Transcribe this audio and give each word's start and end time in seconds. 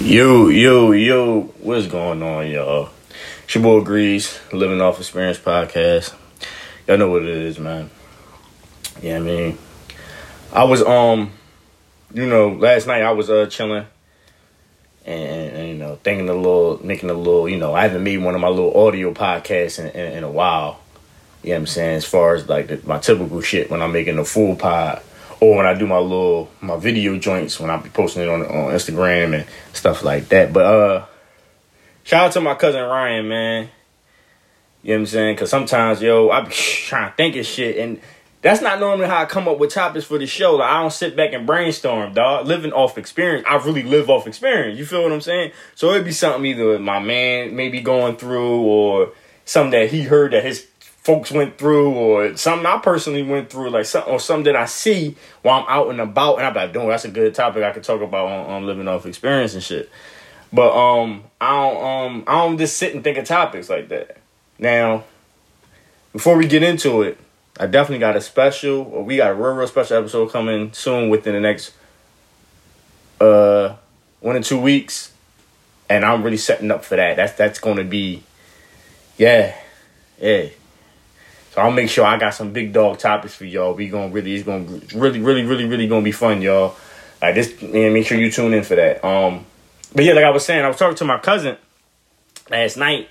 Yo, 0.00 0.48
yo, 0.48 0.92
yo, 0.92 1.42
what's 1.60 1.86
going 1.86 2.22
on, 2.22 2.50
y'all? 2.50 2.88
It's 3.44 3.54
your 3.54 3.62
boy 3.62 3.82
Grease, 3.82 4.40
Living 4.50 4.80
Off 4.80 4.98
Experience 4.98 5.36
podcast. 5.36 6.14
Y'all 6.88 6.96
know 6.96 7.10
what 7.10 7.20
it 7.20 7.28
is, 7.28 7.58
man. 7.58 7.90
Yeah, 9.02 9.16
I 9.16 9.20
mean, 9.20 9.58
I 10.54 10.64
was, 10.64 10.82
um, 10.82 11.32
you 12.14 12.24
know, 12.24 12.48
last 12.48 12.86
night 12.86 13.02
I 13.02 13.12
was, 13.12 13.28
uh, 13.28 13.44
chilling 13.44 13.84
and, 15.04 15.52
and, 15.52 15.68
you 15.68 15.74
know, 15.74 15.96
thinking 15.96 16.30
a 16.30 16.34
little, 16.34 16.80
making 16.82 17.10
a 17.10 17.14
little, 17.14 17.46
you 17.46 17.58
know, 17.58 17.74
I 17.74 17.82
haven't 17.82 18.02
made 18.02 18.22
one 18.22 18.34
of 18.34 18.40
my 18.40 18.48
little 18.48 18.86
audio 18.86 19.12
podcasts 19.12 19.78
in, 19.78 19.88
in, 19.88 20.12
in 20.14 20.24
a 20.24 20.30
while. 20.30 20.80
You 21.42 21.50
know 21.50 21.56
what 21.56 21.60
I'm 21.60 21.66
saying? 21.66 21.96
As 21.96 22.06
far 22.06 22.34
as 22.34 22.48
like 22.48 22.68
the, 22.68 22.80
my 22.86 23.00
typical 23.00 23.42
shit 23.42 23.70
when 23.70 23.82
I'm 23.82 23.92
making 23.92 24.18
a 24.18 24.24
full 24.24 24.56
pod 24.56 25.02
or 25.40 25.56
when 25.56 25.66
I 25.66 25.74
do 25.74 25.86
my 25.86 25.98
little 25.98 26.50
my 26.60 26.76
video 26.76 27.18
joints 27.18 27.58
when 27.58 27.70
I 27.70 27.76
be 27.78 27.88
posting 27.88 28.22
it 28.22 28.28
on 28.28 28.42
on 28.42 28.72
Instagram 28.72 29.34
and 29.34 29.46
stuff 29.72 30.04
like 30.04 30.28
that. 30.28 30.52
But 30.52 30.66
uh, 30.66 31.06
shout 32.04 32.26
out 32.26 32.32
to 32.32 32.40
my 32.40 32.54
cousin 32.54 32.82
Ryan, 32.82 33.28
man. 33.28 33.70
You 34.82 34.90
know 34.90 34.94
what 34.94 35.00
I'm 35.00 35.06
saying? 35.06 35.36
Cause 35.36 35.50
sometimes, 35.50 36.00
yo, 36.00 36.30
I 36.30 36.42
be 36.42 36.50
trying 36.50 37.10
to 37.10 37.16
think 37.16 37.36
of 37.36 37.46
shit, 37.46 37.78
and 37.78 38.00
that's 38.42 38.62
not 38.62 38.80
normally 38.80 39.06
how 39.06 39.22
I 39.22 39.26
come 39.26 39.48
up 39.48 39.58
with 39.58 39.70
topics 39.70 40.06
for 40.06 40.18
the 40.18 40.26
show. 40.26 40.56
Like 40.56 40.70
I 40.70 40.80
don't 40.80 40.92
sit 40.92 41.16
back 41.16 41.32
and 41.32 41.46
brainstorm, 41.46 42.14
dog. 42.14 42.46
Living 42.46 42.72
off 42.72 42.96
experience, 42.98 43.46
I 43.48 43.56
really 43.56 43.82
live 43.82 44.08
off 44.08 44.26
experience. 44.26 44.78
You 44.78 44.86
feel 44.86 45.02
what 45.02 45.12
I'm 45.12 45.20
saying? 45.20 45.52
So 45.74 45.90
it'd 45.90 46.04
be 46.04 46.12
something 46.12 46.44
either 46.46 46.78
my 46.78 46.98
man 46.98 47.56
maybe 47.56 47.80
going 47.80 48.16
through, 48.16 48.60
or 48.60 49.12
something 49.44 49.72
that 49.72 49.90
he 49.90 50.02
heard 50.02 50.32
that 50.32 50.44
his 50.44 50.66
folks 51.10 51.32
went 51.32 51.58
through 51.58 51.90
or 51.90 52.36
something 52.36 52.64
I 52.64 52.78
personally 52.78 53.24
went 53.24 53.50
through, 53.50 53.70
like 53.70 53.84
something 53.84 54.12
or 54.12 54.20
something 54.20 54.44
that 54.44 54.54
I 54.54 54.66
see 54.66 55.16
while 55.42 55.60
I'm 55.60 55.66
out 55.68 55.90
and 55.90 56.00
about, 56.00 56.36
and 56.36 56.46
I'm 56.46 56.54
like, 56.54 56.72
"Doing 56.72 56.88
that's 56.88 57.04
a 57.04 57.10
good 57.10 57.34
topic 57.34 57.64
I 57.64 57.72
could 57.72 57.82
talk 57.82 58.00
about 58.00 58.28
on, 58.28 58.46
on 58.46 58.66
living 58.66 58.86
off 58.86 59.06
experience 59.06 59.54
and 59.54 59.62
shit." 59.62 59.90
But 60.52 60.70
um, 60.72 61.24
I 61.40 61.50
don't 61.50 61.84
um, 61.84 62.24
I 62.28 62.46
don't 62.46 62.58
just 62.58 62.76
sit 62.76 62.94
and 62.94 63.02
think 63.02 63.18
of 63.18 63.24
topics 63.24 63.68
like 63.68 63.88
that. 63.88 64.18
Now, 64.56 65.02
before 66.12 66.36
we 66.36 66.46
get 66.46 66.62
into 66.62 67.02
it, 67.02 67.18
I 67.58 67.66
definitely 67.66 67.98
got 67.98 68.14
a 68.14 68.20
special, 68.20 68.82
or 68.82 69.02
we 69.02 69.16
got 69.16 69.32
a 69.32 69.34
real, 69.34 69.54
real 69.54 69.66
special 69.66 69.96
episode 69.96 70.30
coming 70.30 70.72
soon 70.72 71.08
within 71.08 71.34
the 71.34 71.40
next 71.40 71.72
uh 73.20 73.74
one 74.20 74.36
or 74.36 74.42
two 74.44 74.60
weeks, 74.60 75.12
and 75.88 76.04
I'm 76.04 76.22
really 76.22 76.36
setting 76.36 76.70
up 76.70 76.84
for 76.84 76.94
that. 76.94 77.16
That's 77.16 77.32
that's 77.32 77.58
going 77.58 77.78
to 77.78 77.84
be, 77.84 78.22
yeah, 79.18 79.56
yeah 80.20 80.50
so 81.50 81.60
I'll 81.60 81.70
make 81.70 81.90
sure 81.90 82.04
I 82.04 82.18
got 82.18 82.30
some 82.30 82.52
big 82.52 82.72
dog 82.72 82.98
topics 82.98 83.34
for 83.34 83.44
y'all. 83.44 83.74
We 83.74 83.88
gonna 83.88 84.08
really, 84.08 84.34
it's 84.34 84.44
gonna 84.44 84.64
really, 84.94 85.20
really, 85.20 85.44
really, 85.44 85.64
really 85.66 85.88
gonna 85.88 86.02
be 86.02 86.12
fun, 86.12 86.42
y'all. 86.42 86.76
Like 87.20 87.34
this, 87.34 87.60
man. 87.60 87.92
Make 87.92 88.06
sure 88.06 88.18
you 88.18 88.30
tune 88.30 88.54
in 88.54 88.62
for 88.62 88.76
that. 88.76 89.04
Um, 89.04 89.44
but 89.94 90.04
yeah, 90.04 90.12
like 90.12 90.24
I 90.24 90.30
was 90.30 90.44
saying, 90.44 90.64
I 90.64 90.68
was 90.68 90.76
talking 90.76 90.96
to 90.96 91.04
my 91.04 91.18
cousin 91.18 91.56
last 92.48 92.76
night, 92.76 93.08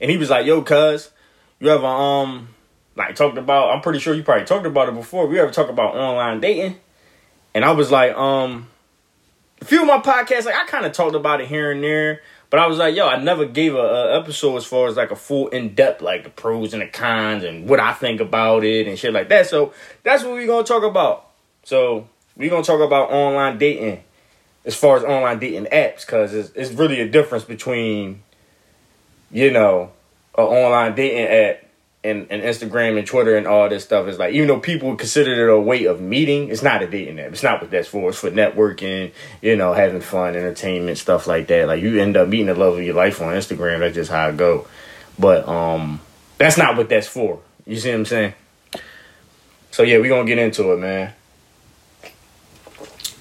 and 0.00 0.10
he 0.10 0.16
was 0.16 0.30
like, 0.30 0.46
"Yo, 0.46 0.62
cuz, 0.62 1.10
you 1.58 1.68
ever 1.68 1.86
um 1.86 2.48
like 2.94 3.16
talked 3.16 3.38
about? 3.38 3.74
I'm 3.74 3.82
pretty 3.82 3.98
sure 3.98 4.14
you 4.14 4.22
probably 4.22 4.46
talked 4.46 4.66
about 4.66 4.88
it 4.88 4.94
before. 4.94 5.26
We 5.26 5.40
ever 5.40 5.50
talk 5.50 5.68
about 5.68 5.96
online 5.96 6.40
dating?" 6.40 6.76
And 7.54 7.64
I 7.64 7.72
was 7.72 7.90
like, 7.90 8.16
um, 8.16 8.68
a 9.60 9.64
few 9.64 9.80
of 9.80 9.86
my 9.86 9.98
podcasts, 9.98 10.44
like 10.44 10.54
I 10.54 10.64
kind 10.66 10.86
of 10.86 10.92
talked 10.92 11.16
about 11.16 11.40
it 11.40 11.48
here 11.48 11.72
and 11.72 11.82
there. 11.82 12.22
But 12.50 12.58
I 12.58 12.66
was 12.66 12.78
like, 12.78 12.96
yo, 12.96 13.06
I 13.06 13.22
never 13.22 13.46
gave 13.46 13.76
a, 13.76 13.78
a 13.78 14.18
episode 14.18 14.56
as 14.56 14.66
far 14.66 14.88
as 14.88 14.96
like 14.96 15.12
a 15.12 15.16
full 15.16 15.48
in 15.48 15.74
depth, 15.74 16.02
like 16.02 16.24
the 16.24 16.30
pros 16.30 16.72
and 16.72 16.82
the 16.82 16.88
cons 16.88 17.44
and 17.44 17.68
what 17.68 17.78
I 17.78 17.92
think 17.92 18.20
about 18.20 18.64
it 18.64 18.88
and 18.88 18.98
shit 18.98 19.12
like 19.12 19.28
that. 19.28 19.46
So 19.46 19.72
that's 20.02 20.24
what 20.24 20.32
we're 20.32 20.48
gonna 20.48 20.66
talk 20.66 20.82
about. 20.82 21.30
So 21.62 22.08
we're 22.36 22.50
gonna 22.50 22.64
talk 22.64 22.80
about 22.80 23.12
online 23.12 23.56
dating 23.56 24.02
as 24.64 24.74
far 24.74 24.96
as 24.96 25.04
online 25.04 25.38
dating 25.38 25.66
apps, 25.66 26.04
cause 26.06 26.34
it's, 26.34 26.50
it's 26.50 26.72
really 26.72 27.00
a 27.00 27.08
difference 27.08 27.44
between, 27.44 28.22
you 29.30 29.52
know, 29.52 29.92
an 30.36 30.44
online 30.44 30.96
dating 30.96 31.26
app 31.26 31.69
and, 32.02 32.26
and 32.30 32.42
Instagram 32.42 32.98
and 32.98 33.06
Twitter 33.06 33.36
and 33.36 33.46
all 33.46 33.68
this 33.68 33.84
stuff 33.84 34.08
is 34.08 34.18
like 34.18 34.32
even 34.32 34.48
though 34.48 34.60
people 34.60 34.96
consider 34.96 35.48
it 35.48 35.52
a 35.52 35.60
way 35.60 35.84
of 35.84 36.00
meeting, 36.00 36.48
it's 36.48 36.62
not 36.62 36.82
a 36.82 36.86
dating 36.86 37.20
app. 37.20 37.32
It's 37.32 37.42
not 37.42 37.60
what 37.60 37.70
that's 37.70 37.88
for. 37.88 38.08
It's 38.08 38.18
for 38.18 38.30
networking, 38.30 39.12
you 39.42 39.56
know, 39.56 39.74
having 39.74 40.00
fun, 40.00 40.34
entertainment, 40.34 40.96
stuff 40.96 41.26
like 41.26 41.46
that. 41.48 41.66
Like 41.66 41.82
you 41.82 42.00
end 42.00 42.16
up 42.16 42.28
meeting 42.28 42.46
the 42.46 42.54
love 42.54 42.78
of 42.78 42.82
your 42.82 42.94
life 42.94 43.20
on 43.20 43.34
Instagram. 43.34 43.80
That's 43.80 43.94
just 43.94 44.10
how 44.10 44.30
it 44.30 44.38
go. 44.38 44.66
But 45.18 45.46
um, 45.46 46.00
that's 46.38 46.56
not 46.56 46.76
what 46.76 46.88
that's 46.88 47.06
for. 47.06 47.40
You 47.66 47.76
see 47.76 47.90
what 47.90 47.98
I'm 47.98 48.06
saying? 48.06 48.34
So 49.70 49.82
yeah, 49.82 49.98
we 49.98 50.08
gonna 50.08 50.24
get 50.24 50.38
into 50.38 50.72
it, 50.72 50.78
man. 50.78 51.12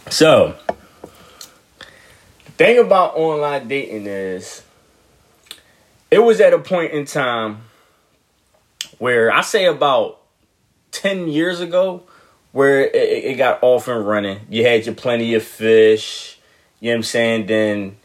So 0.09 0.55
the 2.45 2.51
thing 2.53 2.79
about 2.79 3.15
online 3.15 3.67
dating 3.67 4.07
is, 4.07 4.63
it 6.09 6.19
was 6.19 6.39
at 6.39 6.53
a 6.53 6.59
point 6.59 6.93
in 6.93 7.05
time 7.05 7.68
where 8.99 9.31
I 9.31 9.41
say 9.41 9.65
about 9.65 10.21
10 10.91 11.27
years 11.27 11.59
ago, 11.59 12.03
where 12.51 12.81
it, 12.81 12.95
it, 12.95 13.37
got 13.37 13.59
off 13.61 13.87
and 13.87 14.05
running. 14.07 14.41
You 14.49 14.65
had 14.65 14.85
your 14.85 14.95
plenty 14.95 15.33
of 15.35 15.43
fish, 15.43 16.37
you 16.79 16.89
know 16.89 16.93
what 16.93 16.97
I'm 16.97 17.03
saying? 17.03 17.45
Then 17.47 17.97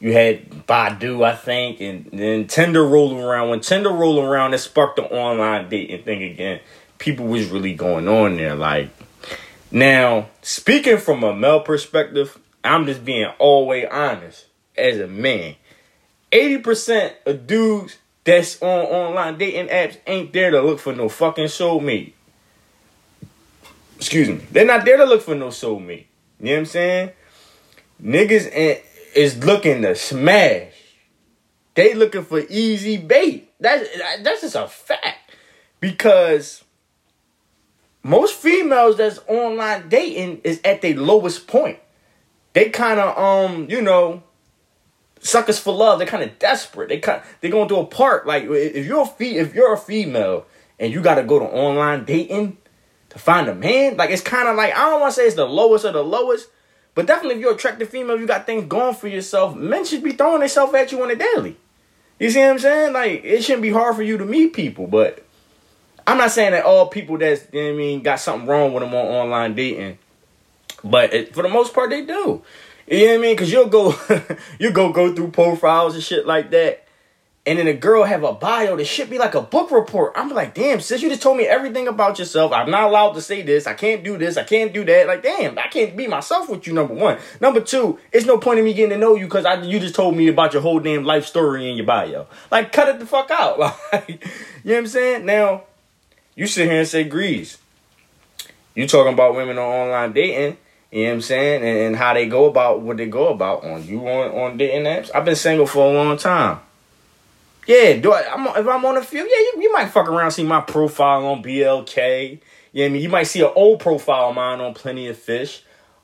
you 0.00 0.12
had 0.12 0.66
Badoo, 0.66 1.24
I 1.24 1.36
think, 1.36 1.80
and 1.80 2.08
then 2.12 2.46
Tinder 2.46 2.84
rolled 2.84 3.18
around. 3.18 3.50
When 3.50 3.60
Tinder 3.60 3.90
rolled 3.90 4.24
around, 4.24 4.54
it 4.54 4.58
sparked 4.58 4.96
the 4.96 5.04
online 5.04 5.68
dating 5.68 6.02
thing 6.04 6.22
again. 6.22 6.60
People 6.98 7.26
was 7.26 7.48
really 7.48 7.74
going 7.74 8.08
on 8.08 8.36
there. 8.36 8.54
Like, 8.54 8.90
now, 9.70 10.28
speaking 10.42 10.98
from 10.98 11.22
a 11.22 11.34
male 11.34 11.60
perspective, 11.60 12.38
I'm 12.64 12.86
just 12.86 13.04
being 13.04 13.30
always 13.38 13.86
honest 13.90 14.46
as 14.76 14.98
a 14.98 15.06
man. 15.06 15.56
80% 16.30 17.12
of 17.26 17.46
dudes 17.46 17.98
that's 18.24 18.60
on 18.62 18.68
online 18.68 19.38
dating 19.38 19.68
apps 19.68 19.98
ain't 20.06 20.32
there 20.32 20.50
to 20.50 20.60
look 20.60 20.78
for 20.78 20.94
no 20.94 21.08
fucking 21.08 21.46
soulmate. 21.46 22.12
Excuse 23.96 24.28
me. 24.28 24.40
They're 24.50 24.64
not 24.64 24.84
there 24.84 24.96
to 24.96 25.04
look 25.04 25.22
for 25.22 25.34
no 25.34 25.48
soulmate. 25.48 26.06
You 26.40 26.46
know 26.46 26.52
what 26.52 26.58
I'm 26.58 26.66
saying? 26.66 27.10
Niggas 28.02 28.80
is 29.14 29.44
looking 29.44 29.82
to 29.82 29.94
smash. 29.94 30.72
They 31.74 31.94
looking 31.94 32.24
for 32.24 32.40
easy 32.40 32.96
bait. 32.96 33.52
That's 33.60 33.88
that's 34.22 34.42
just 34.42 34.56
a 34.56 34.66
fact. 34.68 35.30
Because 35.80 36.64
most 38.02 38.34
females 38.34 38.96
that's 38.98 39.20
online 39.28 39.88
dating 39.88 40.40
is 40.44 40.60
at 40.64 40.82
their 40.82 40.96
lowest 40.96 41.46
point. 41.46 41.78
They 42.52 42.70
kind 42.70 43.00
of 43.00 43.16
um, 43.16 43.70
you 43.70 43.80
know, 43.80 44.22
suckers 45.22 45.58
for 45.58 45.72
love. 45.72 45.98
They're 45.98 46.08
kind 46.08 46.22
of 46.22 46.38
desperate. 46.38 46.88
They 46.88 46.98
kind 46.98 47.22
they're 47.40 47.50
going 47.50 47.68
through 47.68 47.80
a 47.80 47.86
part. 47.86 48.26
Like 48.26 48.44
if 48.44 48.84
you're 48.84 49.02
a 49.02 49.06
fe- 49.06 49.36
if 49.36 49.54
you're 49.54 49.72
a 49.72 49.78
female 49.78 50.46
and 50.78 50.92
you 50.92 51.00
got 51.00 51.14
to 51.14 51.22
go 51.22 51.38
to 51.38 51.44
online 51.46 52.04
dating 52.04 52.58
to 53.10 53.18
find 53.18 53.48
a 53.48 53.54
man, 53.54 53.96
like 53.96 54.10
it's 54.10 54.22
kind 54.22 54.48
of 54.48 54.56
like 54.56 54.74
I 54.74 54.90
don't 54.90 55.00
want 55.00 55.14
to 55.14 55.20
say 55.20 55.26
it's 55.26 55.36
the 55.36 55.46
lowest 55.46 55.84
of 55.84 55.94
the 55.94 56.04
lowest, 56.04 56.48
but 56.94 57.06
definitely 57.06 57.36
if 57.36 57.40
you're 57.40 57.54
attractive 57.54 57.88
female, 57.88 58.18
you 58.18 58.26
got 58.26 58.44
things 58.44 58.66
going 58.66 58.94
for 58.94 59.08
yourself. 59.08 59.56
Men 59.56 59.84
should 59.84 60.02
be 60.02 60.12
throwing 60.12 60.40
themselves 60.40 60.74
at 60.74 60.92
you 60.92 61.02
on 61.02 61.10
a 61.10 61.16
daily. 61.16 61.56
You 62.18 62.30
see 62.30 62.40
what 62.40 62.50
I'm 62.50 62.58
saying? 62.58 62.92
Like 62.92 63.24
it 63.24 63.42
shouldn't 63.42 63.62
be 63.62 63.70
hard 63.70 63.96
for 63.96 64.02
you 64.02 64.18
to 64.18 64.24
meet 64.24 64.52
people, 64.52 64.86
but 64.86 65.24
I'm 66.06 66.18
not 66.18 66.32
saying 66.32 66.52
that 66.52 66.64
all 66.64 66.86
people 66.86 67.16
that's 67.18 67.46
you 67.52 67.62
know 67.62 67.70
I 67.70 67.72
mean 67.72 68.02
got 68.02 68.20
something 68.20 68.48
wrong 68.48 68.72
with 68.72 68.82
them 68.82 68.94
on 68.94 69.06
online 69.06 69.54
dating, 69.54 69.98
but 70.82 71.12
it, 71.12 71.34
for 71.34 71.42
the 71.42 71.48
most 71.48 71.72
part 71.74 71.90
they 71.90 72.04
do. 72.04 72.42
You 72.92 73.06
know 73.06 73.12
what 73.12 73.18
I 73.20 73.22
mean? 73.22 73.36
Cause 73.38 73.50
you'll 73.50 73.68
go, 73.68 73.94
you 74.58 74.70
go 74.70 74.92
go 74.92 75.14
through 75.14 75.30
profiles 75.30 75.94
and 75.94 76.04
shit 76.04 76.26
like 76.26 76.50
that, 76.50 76.86
and 77.46 77.58
then 77.58 77.66
a 77.66 77.72
girl 77.72 78.04
have 78.04 78.22
a 78.22 78.34
bio 78.34 78.76
that 78.76 78.84
should 78.84 79.08
be 79.08 79.16
like 79.16 79.34
a 79.34 79.40
book 79.40 79.70
report. 79.70 80.12
I'm 80.14 80.28
like, 80.28 80.52
damn, 80.52 80.78
sis, 80.78 81.00
you 81.00 81.08
just 81.08 81.22
told 81.22 81.38
me 81.38 81.46
everything 81.46 81.88
about 81.88 82.18
yourself. 82.18 82.52
I'm 82.52 82.70
not 82.70 82.84
allowed 82.84 83.14
to 83.14 83.22
say 83.22 83.40
this. 83.40 83.66
I 83.66 83.72
can't 83.72 84.04
do 84.04 84.18
this. 84.18 84.36
I 84.36 84.44
can't 84.44 84.74
do 84.74 84.84
that. 84.84 85.06
Like, 85.06 85.22
damn, 85.22 85.58
I 85.58 85.68
can't 85.68 85.96
be 85.96 86.06
myself 86.06 86.50
with 86.50 86.66
you. 86.66 86.74
Number 86.74 86.92
one. 86.92 87.16
Number 87.40 87.62
two, 87.62 87.98
it's 88.12 88.26
no 88.26 88.36
point 88.36 88.58
in 88.58 88.66
me 88.66 88.74
getting 88.74 88.90
to 88.90 88.98
know 88.98 89.16
you 89.16 89.24
because 89.24 89.46
I 89.46 89.62
you 89.62 89.80
just 89.80 89.94
told 89.94 90.14
me 90.14 90.28
about 90.28 90.52
your 90.52 90.60
whole 90.60 90.78
damn 90.78 91.04
life 91.04 91.24
story 91.24 91.70
in 91.70 91.78
your 91.78 91.86
bio. 91.86 92.26
Like, 92.50 92.72
cut 92.72 92.90
it 92.90 92.98
the 92.98 93.06
fuck 93.06 93.30
out. 93.30 93.58
Like, 93.92 94.08
you 94.08 94.16
know 94.16 94.74
what 94.74 94.78
I'm 94.80 94.86
saying? 94.86 95.24
Now, 95.24 95.62
you 96.34 96.46
sit 96.46 96.68
here 96.68 96.80
and 96.80 96.88
say 96.88 97.04
grease. 97.04 97.56
You 98.74 98.86
talking 98.86 99.14
about 99.14 99.34
women 99.34 99.56
on 99.56 99.64
online 99.64 100.12
dating 100.12 100.58
you 100.92 101.04
know 101.04 101.08
what 101.08 101.14
I'm 101.14 101.20
saying? 101.22 101.62
And, 101.64 101.78
and, 101.78 101.96
how 101.96 102.12
they 102.12 102.26
go 102.26 102.44
about 102.44 102.82
what 102.82 102.98
they 102.98 103.06
go 103.06 103.28
about 103.28 103.64
on 103.64 103.82
you 103.84 104.06
on, 104.06 104.30
on 104.30 104.56
dating 104.58 104.84
apps. 104.84 105.10
I've 105.14 105.24
been 105.24 105.36
single 105.36 105.66
for 105.66 105.90
a 105.90 105.94
long 105.94 106.18
time. 106.18 106.60
Yeah, 107.66 107.94
do 107.94 108.12
I, 108.12 108.30
I'm, 108.30 108.46
if 108.46 108.68
I'm 108.68 108.84
on 108.84 108.98
a 108.98 109.02
few, 109.02 109.20
yeah, 109.20 109.24
you, 109.24 109.62
you 109.62 109.72
might 109.72 109.86
fuck 109.86 110.08
around 110.08 110.32
see 110.32 110.44
my 110.44 110.60
profile 110.60 111.26
on 111.26 111.42
BLK. 111.42 112.40
You 112.72 112.82
know 112.82 112.86
I 112.86 112.88
mean? 112.90 113.02
You 113.02 113.08
might 113.08 113.24
see 113.24 113.40
an 113.40 113.52
old 113.54 113.80
profile 113.80 114.30
of 114.30 114.34
mine 114.34 114.60
on 114.60 114.74
Plenty 114.74 115.08
of 115.08 115.16
Fish. 115.16 115.62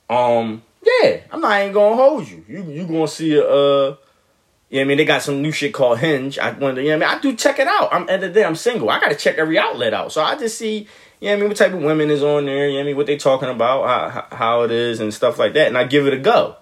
Um, 0.09 0.63
yeah, 0.83 1.21
I'm 1.31 1.41
not 1.41 1.61
even 1.61 1.75
gonna 1.75 1.97
hold 1.97 2.27
you. 2.27 2.45
You 2.49 2.63
you 2.65 2.87
gonna 2.87 3.09
see 3.09 3.37
a 3.37 3.45
uh 3.45 3.97
you 4.71 4.77
know 4.77 4.81
what 4.81 4.85
I 4.85 4.89
mean? 4.89 4.99
They 4.99 5.05
got 5.05 5.23
some 5.23 5.41
new 5.41 5.53
shit 5.53 5.73
called 5.73 5.99
Hinge. 5.99 6.39
I 6.39 6.51
wonder, 6.51 6.83
you 6.83 6.91
know 6.91 6.99
what 6.99 7.07
I 7.07 7.15
mean? 7.15 7.19
I 7.19 7.23
do 7.23 7.37
check 7.37 7.59
it 7.59 7.67
out. 7.67 7.89
I'm 7.93 8.09
at 8.09 8.21
the 8.21 8.29
day 8.29 8.45
I'm 8.45 8.57
single. 8.57 8.91
I 8.91 9.01
gotta 9.01 9.15
check 9.15 9.39
every 9.39 9.59
outlet 9.59 9.95
out. 9.95 10.13
So 10.13 10.23
I 10.23 10.37
just 10.37 10.59
see 10.59 10.87
you 11.21 11.29
know 11.29 11.33
what 11.33 11.37
I 11.37 11.41
mean, 11.41 11.49
what 11.49 11.57
type 11.57 11.73
of 11.73 11.83
women 11.83 12.11
is 12.11 12.23
on 12.23 12.47
there, 12.47 12.69
you 12.69 12.75
know 12.75 12.79
what 12.79 12.81
I 12.81 12.85
mean, 12.85 12.97
what 12.97 13.07
they 13.07 13.17
talking 13.17 13.49
about, 13.49 14.11
how, 14.13 14.37
how 14.37 14.63
it 14.63 14.71
is 14.71 15.01
and 15.01 15.13
stuff 15.13 15.39
like 15.39 15.55
that. 15.55 15.67
And 15.67 15.77
I 15.77 15.85
give 15.85 16.07
it 16.07 16.13
a 16.13 16.19
go. 16.19 16.57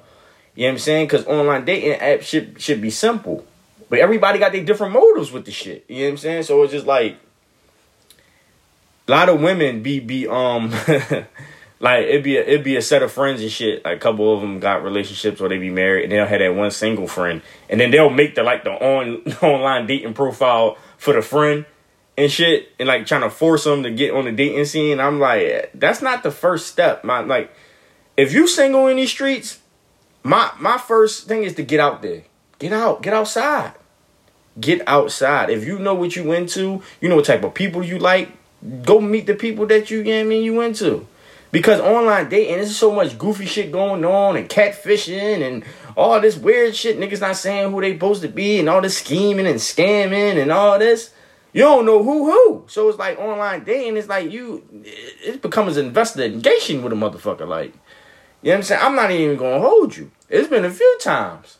You 0.55 0.63
know 0.63 0.69
what 0.69 0.73
I'm 0.73 0.79
saying? 0.79 1.07
Because 1.07 1.27
online 1.27 1.67
dating 1.67 1.99
apps 1.99 2.23
should 2.23 2.61
should 2.61 2.81
be 2.81 2.91
simple. 2.91 3.45
But 3.91 3.99
everybody 3.99 4.39
got 4.39 4.53
their 4.53 4.65
different 4.65 4.95
motives 4.95 5.31
with 5.31 5.45
the 5.45 5.53
shit. 5.53 5.85
You 5.89 5.97
know 5.97 6.05
what 6.05 6.11
I'm 6.11 6.17
saying? 6.17 6.43
So 6.45 6.63
it's 6.63 6.73
just 6.73 6.87
like 6.87 7.19
a 9.07 9.11
lot 9.11 9.29
of 9.29 9.41
women 9.41 9.83
be 9.83 10.01
be 10.01 10.27
um 10.27 10.73
like 11.79 12.07
it'd 12.07 12.23
be 12.23 12.37
a, 12.37 12.43
it'd 12.43 12.65
be 12.65 12.77
a 12.77 12.83
set 12.83 13.03
of 13.03 13.13
friends 13.13 13.43
and 13.43 13.51
shit. 13.51 13.85
Like 13.85 13.99
a 13.99 14.01
couple 14.01 14.33
of 14.33 14.41
them 14.41 14.61
got 14.61 14.83
relationships 14.83 15.41
or 15.41 15.49
they 15.49 15.59
be 15.59 15.71
married 15.71 16.05
and 16.05 16.13
they'll 16.13 16.27
have 16.27 16.41
that 16.41 16.55
one 16.55 16.71
single 16.71 17.07
friend 17.07 17.43
and 17.69 17.81
then 17.81 17.91
they'll 17.91 18.11
make 18.11 18.35
the 18.35 18.43
like 18.43 18.65
the 18.65 18.71
on 18.71 19.23
online 19.43 19.87
dating 19.87 20.15
profile 20.15 20.79
for 20.97 21.13
the 21.13 21.23
friend 21.23 21.67
and 22.17 22.33
shit 22.33 22.73
and 22.79 22.89
like 22.89 23.07
trying 23.07 23.21
to 23.23 23.31
force 23.31 23.65
them 23.65 23.83
to 23.83 23.91
get 23.91 24.15
on 24.15 24.25
the 24.25 24.33
dating 24.33 24.65
scene. 24.65 25.01
I'm 25.01 25.21
like, 25.21 25.71
that's 25.75 26.01
not 26.01 26.23
the 26.23 26.31
first 26.31 26.69
step. 26.69 27.05
My 27.05 27.21
like, 27.21 27.55
if 28.17 28.33
you 28.33 28.47
single 28.49 28.87
in 28.89 28.97
these 28.97 29.11
streets, 29.11 29.61
my 30.23 30.51
my 30.59 30.79
first 30.79 31.29
thing 31.29 31.45
is 31.45 31.55
to 31.57 31.63
get 31.63 31.81
out 31.81 32.01
there, 32.01 32.23
get 32.59 32.73
out, 32.73 33.03
get 33.03 33.13
outside, 33.13 33.75
get 34.59 34.83
outside. 34.89 35.51
If 35.51 35.67
you 35.67 35.79
know 35.79 35.95
what 35.95 36.17
you 36.17 36.33
into, 36.33 36.83
you 37.01 37.09
know 37.09 37.17
what 37.17 37.27
type 37.27 37.45
of 37.45 37.55
people 37.55 37.85
you 37.85 37.99
like. 37.99 38.31
Go 38.83 39.01
meet 39.01 39.27
the 39.27 39.35
people 39.35 39.67
that 39.67 39.91
you, 39.91 39.99
you 39.99 40.05
know 40.05 40.21
I 40.21 40.25
mean 40.25 40.43
you 40.43 40.61
into. 40.63 41.07
Because 41.53 41.81
online 41.81 42.29
dating, 42.29 42.57
there's 42.57 42.77
so 42.77 42.93
much 42.93 43.17
goofy 43.19 43.47
shit 43.47 43.73
going 43.73 44.05
on 44.05 44.37
and 44.37 44.49
catfishing 44.49 45.47
and 45.47 45.65
all 45.97 46.21
this 46.21 46.37
weird 46.37 46.75
shit. 46.75 46.99
Niggas 46.99 47.21
not 47.21 47.37
saying 47.37 47.71
who 47.71 47.81
they 47.81 47.93
supposed 47.93 48.23
to 48.23 48.29
be 48.29 48.59
and 48.59 48.69
all 48.69 48.81
this 48.81 48.99
scheming 48.99 49.47
and 49.47 49.57
scamming 49.57 50.41
and 50.41 50.53
all 50.53 50.79
this. 50.79 51.13
You 51.53 51.63
don't 51.63 51.87
know 51.87 52.03
who 52.03 52.31
who. 52.31 52.65
So 52.67 52.89
it's 52.89 52.99
like 52.99 53.19
online 53.19 53.65
dating. 53.65 53.97
It's 53.97 54.09
like 54.09 54.31
you, 54.31 54.63
it 54.85 55.41
becomes 55.41 55.79
an 55.79 55.87
investigation 55.87 56.83
with 56.83 56.93
a 56.93 56.97
motherfucker. 56.97 57.49
Like, 57.49 57.73
you 58.43 58.51
know 58.51 58.51
what 58.51 58.57
I'm 58.57 58.63
saying? 58.63 58.81
I'm 58.85 58.95
not 58.95 59.11
even 59.11 59.39
gonna 59.39 59.61
hold 59.61 59.97
you. 59.97 60.11
It's 60.29 60.49
been 60.49 60.67
a 60.67 60.71
few 60.71 60.99
times. 61.01 61.57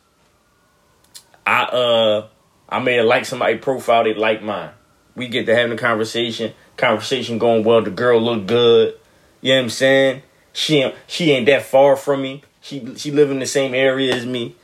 I 1.47 1.63
uh, 1.63 2.27
I 2.69 2.79
may 2.79 2.95
have 2.97 3.05
liked 3.05 3.25
somebody 3.25 3.57
profile. 3.57 4.03
They 4.03 4.13
like 4.13 4.43
mine. 4.43 4.69
We 5.15 5.29
get 5.29 5.47
to 5.47 5.55
having 5.55 5.71
a 5.71 5.77
conversation. 5.81 6.53
Conversation 6.75 7.39
going 7.39 7.63
well. 7.63 7.81
The 7.81 7.89
girl 7.89 8.21
look 8.21 8.45
good. 8.45 8.96
You 9.41 9.53
know 9.53 9.59
what 9.59 9.63
I'm 9.63 9.69
saying? 9.69 10.21
She 10.53 10.93
she 11.05 11.31
ain't 11.31 11.45
that 11.45 11.63
far 11.63 11.95
from 11.95 12.21
me. 12.21 12.43
She 12.61 12.95
she 12.95 13.11
live 13.11 13.31
in 13.31 13.39
the 13.39 13.45
same 13.45 13.73
area 13.73 14.15
as 14.15 14.25
me. 14.25 14.55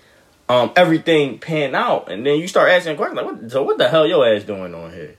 Um, 0.50 0.72
everything 0.76 1.40
pan 1.40 1.74
out, 1.74 2.12
and 2.12 2.26
then 2.26 2.40
you 2.40 2.48
start 2.48 2.70
asking 2.70 2.98
questions 2.98 3.16
like, 3.16 3.26
what, 3.26 3.52
"So 3.52 3.64
what 3.64 3.78
the 3.78 3.88
hell 3.88 4.06
your 4.06 4.28
ass 4.28 4.44
doing 4.44 4.74
on 4.76 4.92
here?" 4.92 5.16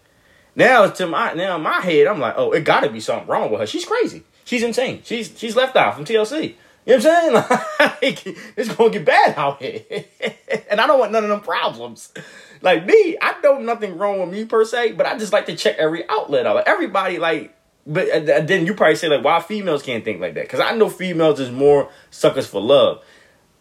Now 0.55 0.89
to 0.89 1.07
my 1.07 1.33
now 1.33 1.57
my 1.59 1.81
head, 1.81 2.07
I'm 2.07 2.21
like, 2.21 2.35
"Oh, 2.37 2.53
it 2.53 2.65
got 2.65 2.81
to 2.81 2.91
be 2.91 3.01
something 3.01 3.29
wrong 3.29 3.51
with 3.51 3.61
her. 3.61 3.67
She's 3.67 3.85
crazy. 3.85 4.25
She's 4.45 4.63
insane. 4.63 5.01
She's 5.05 5.33
she's 5.37 5.57
left 5.57 5.77
out 5.77 5.95
from 5.95 6.05
TLC." 6.05 6.57
You 6.87 6.99
know 6.99 7.03
what 7.03 7.07
I'm 7.07 7.47
saying? 7.47 7.61
Like, 8.03 8.27
it's 8.57 8.75
gonna 8.75 8.91
get 8.91 9.05
bad 9.05 9.35
out 9.39 9.63
here, 9.63 9.81
and 10.71 10.81
I 10.81 10.87
don't 10.87 10.99
want 10.99 11.13
none 11.13 11.23
of 11.23 11.31
them 11.31 11.41
problems. 11.41 12.13
Like 12.61 12.85
me, 12.85 13.17
I 13.21 13.41
know 13.43 13.59
nothing 13.59 13.97
wrong 13.97 14.21
with 14.21 14.29
me 14.31 14.45
per 14.45 14.65
se, 14.65 14.93
but 14.93 15.07
I 15.07 15.17
just 15.17 15.33
like 15.33 15.47
to 15.47 15.57
check 15.57 15.77
every 15.79 16.07
outlet 16.09 16.47
out. 16.47 16.67
Everybody, 16.67 17.19
like 17.19 17.55
but 17.87 18.09
uh, 18.11 18.41
then 18.41 18.67
you 18.67 18.75
probably 18.75 18.97
say 18.97 19.09
like, 19.09 19.25
why 19.25 19.41
females 19.41 19.83
can't 19.83 20.05
think 20.05 20.21
like 20.21 20.35
that? 20.35 20.45
Because 20.45 20.61
I 20.61 20.75
know 20.75 20.89
females 20.89 21.41
is 21.41 21.51
more 21.51 21.91
suckers 22.11 22.47
for 22.47 22.61
love. 22.61 23.05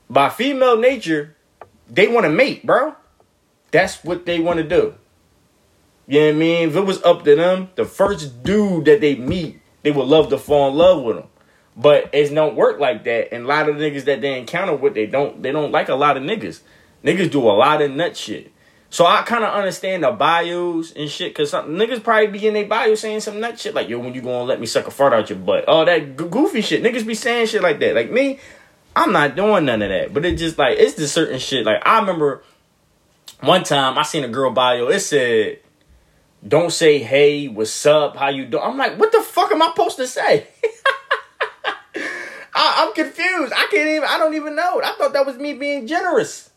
By 0.09 0.29
female 0.29 0.77
nature, 0.77 1.35
they 1.89 2.07
want 2.07 2.25
to 2.25 2.29
mate, 2.29 2.65
bro. 2.65 2.95
That's 3.71 4.03
what 4.03 4.25
they 4.25 4.39
want 4.39 4.57
to 4.57 4.63
do. 4.63 4.95
You 6.07 6.19
know 6.19 6.25
what 6.27 6.35
I 6.35 6.37
mean? 6.37 6.69
If 6.69 6.75
it 6.75 6.81
was 6.81 7.01
up 7.03 7.23
to 7.23 7.35
them, 7.35 7.69
the 7.75 7.85
first 7.85 8.43
dude 8.43 8.85
that 8.85 9.01
they 9.01 9.15
meet, 9.15 9.59
they 9.81 9.91
would 9.91 10.07
love 10.07 10.29
to 10.29 10.37
fall 10.37 10.69
in 10.69 10.75
love 10.75 11.03
with 11.03 11.15
them. 11.17 11.27
But 11.75 12.09
it 12.13 12.33
don't 12.33 12.55
work 12.55 12.79
like 12.79 13.03
that. 13.05 13.33
And 13.33 13.45
a 13.45 13.47
lot 13.47 13.67
of 13.67 13.77
niggas 13.77 14.05
that 14.05 14.21
they 14.21 14.37
encounter 14.37 14.75
with, 14.75 14.93
they 14.93 15.07
don't 15.07 15.41
they 15.41 15.51
don't 15.51 15.71
like 15.71 15.89
a 15.89 15.95
lot 15.95 16.17
of 16.17 16.23
niggas. 16.23 16.61
Niggas 17.03 17.31
do 17.31 17.41
a 17.41 17.51
lot 17.51 17.81
of 17.81 17.91
nut 17.91 18.15
shit. 18.15 18.52
So 18.93 19.07
I 19.07 19.23
kind 19.23 19.43
of 19.43 19.51
understand 19.51 20.03
the 20.03 20.11
bios 20.11 20.91
and 20.91 21.09
shit, 21.09 21.33
cause 21.33 21.49
some 21.49 21.69
niggas 21.69 22.03
probably 22.03 22.27
be 22.27 22.45
in 22.45 22.53
their 22.53 22.67
bio 22.67 22.93
saying 22.93 23.21
some 23.21 23.39
nut 23.39 23.59
shit 23.59 23.73
like, 23.73 23.89
"Yo, 23.89 23.97
when 23.97 24.13
you 24.13 24.21
gonna 24.21 24.43
let 24.43 24.59
me 24.59 24.67
suck 24.67 24.85
a 24.85 24.91
fart 24.91 25.13
out 25.13 25.31
your 25.31 25.39
butt?" 25.39 25.67
All 25.67 25.83
that 25.83 26.15
goofy 26.15 26.61
shit. 26.61 26.83
Niggas 26.83 27.03
be 27.03 27.15
saying 27.15 27.47
shit 27.47 27.63
like 27.63 27.79
that. 27.79 27.95
Like 27.95 28.11
me, 28.11 28.39
I'm 28.95 29.11
not 29.11 29.35
doing 29.35 29.65
none 29.65 29.81
of 29.81 29.89
that. 29.89 30.13
But 30.13 30.25
it 30.25 30.35
just 30.35 30.59
like 30.59 30.77
it's 30.77 30.95
just 30.95 31.11
certain 31.11 31.39
shit. 31.39 31.65
Like 31.65 31.81
I 31.83 32.01
remember 32.01 32.43
one 33.39 33.63
time 33.63 33.97
I 33.97 34.03
seen 34.03 34.25
a 34.25 34.27
girl 34.27 34.51
bio. 34.51 34.89
It 34.89 34.99
said, 34.99 35.57
"Don't 36.47 36.71
say 36.71 36.99
hey, 36.99 37.47
what's 37.47 37.87
up, 37.87 38.15
how 38.15 38.29
you 38.29 38.45
doing." 38.45 38.63
I'm 38.63 38.77
like, 38.77 38.99
what 38.99 39.11
the 39.11 39.21
fuck 39.21 39.51
am 39.51 39.63
I 39.63 39.69
supposed 39.69 39.97
to 39.97 40.05
say? 40.05 40.45
I, 41.95 42.85
I'm 42.85 42.93
confused. 42.93 43.53
I 43.53 43.67
can't 43.71 43.89
even. 43.89 44.07
I 44.07 44.19
don't 44.19 44.35
even 44.35 44.55
know. 44.55 44.81
I 44.83 44.93
thought 44.99 45.13
that 45.13 45.25
was 45.25 45.37
me 45.37 45.53
being 45.53 45.87
generous. 45.87 46.51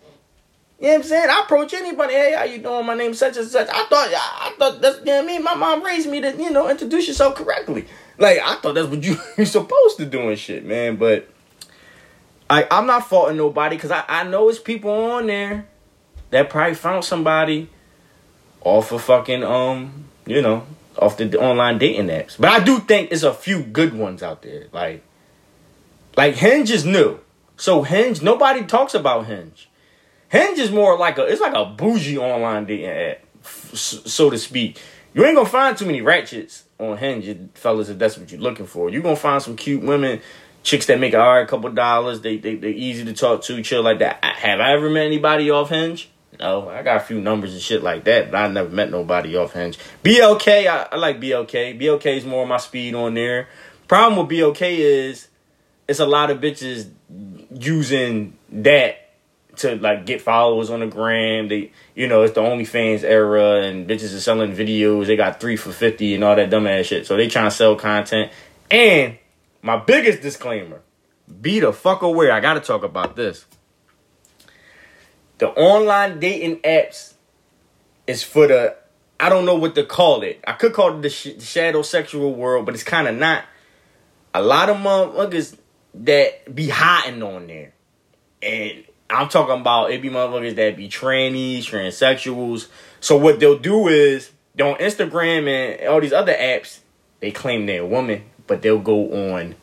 You 0.78 0.88
know 0.88 0.92
what 0.92 0.96
I'm 0.98 1.02
saying? 1.04 1.30
I 1.30 1.40
approach 1.44 1.72
anybody, 1.72 2.12
hey, 2.12 2.34
how 2.36 2.44
you 2.44 2.58
doing? 2.58 2.84
My 2.84 2.94
name's 2.94 3.18
such 3.18 3.38
and 3.38 3.48
such. 3.48 3.66
I 3.68 3.86
thought 3.86 4.10
I 4.12 4.54
thought 4.58 4.82
that's 4.82 4.98
you 4.98 5.04
know 5.06 5.16
what 5.16 5.24
I 5.24 5.26
mean. 5.26 5.42
My 5.42 5.54
mom 5.54 5.82
raised 5.82 6.08
me 6.08 6.20
to, 6.20 6.36
you 6.36 6.50
know, 6.50 6.68
introduce 6.68 7.08
yourself 7.08 7.34
correctly. 7.34 7.86
Like 8.18 8.40
I 8.44 8.56
thought 8.56 8.74
that's 8.74 8.88
what 8.88 9.02
you 9.02 9.16
you're 9.38 9.46
supposed 9.46 9.96
to 9.98 10.04
do 10.04 10.28
and 10.28 10.38
shit, 10.38 10.66
man. 10.66 10.96
But 10.96 11.28
I 12.50 12.66
I'm 12.70 12.86
not 12.86 13.08
faulting 13.08 13.38
nobody 13.38 13.76
because 13.76 13.90
I, 13.90 14.04
I 14.06 14.24
know 14.24 14.50
it's 14.50 14.58
people 14.58 14.90
on 14.90 15.28
there 15.28 15.66
that 16.30 16.50
probably 16.50 16.74
found 16.74 17.04
somebody 17.06 17.70
off 18.60 18.92
of 18.92 19.02
fucking 19.02 19.44
um, 19.44 20.04
you 20.26 20.42
know, 20.42 20.66
off 20.98 21.16
the 21.16 21.40
online 21.40 21.78
dating 21.78 22.08
apps. 22.08 22.36
But 22.38 22.50
I 22.50 22.62
do 22.62 22.80
think 22.80 23.08
there's 23.08 23.24
a 23.24 23.32
few 23.32 23.62
good 23.62 23.94
ones 23.94 24.22
out 24.22 24.42
there. 24.42 24.66
Like 24.72 25.02
like 26.18 26.34
Hinge 26.34 26.70
is 26.70 26.84
new. 26.84 27.20
So 27.56 27.82
Hinge, 27.82 28.20
nobody 28.20 28.62
talks 28.64 28.92
about 28.92 29.24
Hinge. 29.24 29.70
Hinge 30.28 30.58
is 30.58 30.70
more 30.70 30.98
like 30.98 31.18
a 31.18 31.22
it's 31.24 31.40
like 31.40 31.54
a 31.54 31.64
bougie 31.64 32.18
online 32.18 32.66
dating 32.66 32.86
app, 32.86 33.24
so 33.44 34.30
to 34.30 34.38
speak. 34.38 34.80
You 35.14 35.24
ain't 35.24 35.36
gonna 35.36 35.48
find 35.48 35.76
too 35.76 35.86
many 35.86 36.02
ratchets 36.02 36.64
on 36.78 36.98
Hinge, 36.98 37.50
fellas, 37.54 37.88
if 37.88 37.98
that's 37.98 38.18
what 38.18 38.30
you're 38.30 38.40
looking 38.40 38.66
for. 38.66 38.90
You're 38.90 39.02
gonna 39.02 39.16
find 39.16 39.42
some 39.42 39.56
cute 39.56 39.82
women, 39.82 40.20
chicks 40.62 40.86
that 40.86 41.00
make 41.00 41.14
a 41.14 41.20
alright 41.20 41.48
couple 41.48 41.70
dollars. 41.70 42.20
They 42.20 42.36
they 42.36 42.56
they 42.56 42.72
easy 42.72 43.04
to 43.04 43.12
talk 43.12 43.42
to, 43.44 43.62
chill 43.62 43.82
like 43.82 44.00
that. 44.00 44.22
Have 44.24 44.60
I 44.60 44.72
ever 44.72 44.90
met 44.90 45.06
anybody 45.06 45.50
off 45.50 45.70
Hinge? 45.70 46.10
No, 46.38 46.68
I 46.68 46.82
got 46.82 46.98
a 46.98 47.00
few 47.00 47.20
numbers 47.20 47.52
and 47.52 47.62
shit 47.62 47.82
like 47.82 48.04
that, 48.04 48.30
but 48.30 48.36
I 48.36 48.48
never 48.48 48.68
met 48.68 48.90
nobody 48.90 49.36
off 49.36 49.52
Hinge. 49.54 49.78
BLK, 50.04 50.66
I, 50.66 50.88
I 50.92 50.96
like 50.96 51.18
BLK. 51.18 51.80
BLK 51.80 52.18
is 52.18 52.26
more 52.26 52.46
my 52.46 52.58
speed 52.58 52.94
on 52.94 53.14
there. 53.14 53.48
Problem 53.88 54.26
with 54.26 54.36
BLK 54.36 54.78
is 54.78 55.28
it's 55.88 56.00
a 56.00 56.06
lot 56.06 56.30
of 56.30 56.40
bitches 56.40 56.90
using 57.58 58.36
that 58.50 59.05
to 59.58 59.76
like 59.76 60.06
get 60.06 60.20
followers 60.20 60.70
on 60.70 60.80
the 60.80 60.86
gram. 60.86 61.48
They, 61.48 61.72
you 61.94 62.08
know, 62.08 62.22
it's 62.22 62.34
the 62.34 62.42
OnlyFans 62.42 63.02
era, 63.02 63.62
and 63.62 63.88
bitches 63.88 64.14
are 64.14 64.20
selling 64.20 64.54
videos. 64.54 65.06
They 65.06 65.16
got 65.16 65.40
three 65.40 65.56
for 65.56 65.72
fifty 65.72 66.14
and 66.14 66.24
all 66.24 66.36
that 66.36 66.50
dumbass 66.50 66.84
shit. 66.84 67.06
So 67.06 67.16
they 67.16 67.28
trying 67.28 67.46
to 67.46 67.50
sell 67.50 67.76
content. 67.76 68.32
And 68.70 69.18
my 69.62 69.76
biggest 69.76 70.22
disclaimer: 70.22 70.80
be 71.40 71.60
the 71.60 71.72
fuck 71.72 72.02
aware. 72.02 72.32
I 72.32 72.40
got 72.40 72.54
to 72.54 72.60
talk 72.60 72.82
about 72.82 73.16
this. 73.16 73.46
The 75.38 75.48
online 75.48 76.18
dating 76.18 76.56
apps 76.58 77.14
is 78.06 78.22
for 78.22 78.46
the 78.46 78.76
I 79.18 79.28
don't 79.28 79.46
know 79.46 79.54
what 79.54 79.74
to 79.76 79.84
call 79.84 80.22
it. 80.22 80.42
I 80.46 80.52
could 80.52 80.72
call 80.72 80.96
it 80.96 81.02
the, 81.02 81.10
sh- 81.10 81.34
the 81.36 81.44
shadow 81.44 81.82
sexual 81.82 82.34
world, 82.34 82.66
but 82.66 82.74
it's 82.74 82.84
kind 82.84 83.08
of 83.08 83.16
not. 83.16 83.44
A 84.34 84.42
lot 84.42 84.68
of 84.68 84.76
motherfuckers 84.76 85.56
that 85.94 86.54
be 86.54 86.68
hiding 86.68 87.22
on 87.22 87.46
there, 87.46 87.72
and 88.42 88.84
I'm 89.08 89.28
talking 89.28 89.60
about 89.60 89.92
it 89.92 90.02
be 90.02 90.10
motherfuckers 90.10 90.56
that 90.56 90.76
be 90.76 90.88
trannies, 90.88 91.60
transsexuals. 91.60 92.68
So 93.00 93.16
what 93.16 93.38
they'll 93.38 93.58
do 93.58 93.88
is 93.88 94.32
on 94.60 94.74
Instagram 94.76 95.48
and 95.48 95.88
all 95.88 96.00
these 96.00 96.12
other 96.12 96.34
apps, 96.34 96.80
they 97.20 97.30
claim 97.30 97.66
they're 97.66 97.82
a 97.82 97.86
woman, 97.86 98.24
but 98.46 98.62
they'll 98.62 98.78
go 98.78 99.34
on 99.34 99.54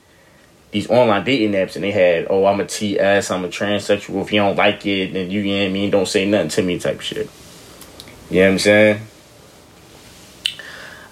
these 0.72 0.90
online 0.90 1.24
dating 1.24 1.52
apps 1.52 1.76
and 1.76 1.84
they 1.84 1.92
had, 1.92 2.28
oh, 2.30 2.46
I'm 2.46 2.60
a 2.60 2.66
TS, 2.66 3.30
I'm 3.32 3.46
a 3.46 3.48
transsexual. 3.48 4.22
If 4.22 4.32
you 4.32 4.40
don't 4.40 4.56
like 4.56 4.86
it, 4.86 5.14
then 5.14 5.30
you, 5.30 5.44
know 5.44 5.66
I 5.66 5.70
mean, 5.70 5.92
don't 5.92 6.08
say 6.08 6.26
nothing 6.26 6.50
to 6.50 6.64
me 6.64 6.80
type 6.80 7.02
shit. 7.02 7.30
You 8.30 8.40
know 8.40 8.46
what 8.46 8.52
I'm 8.54 8.60
saying? 8.60 9.02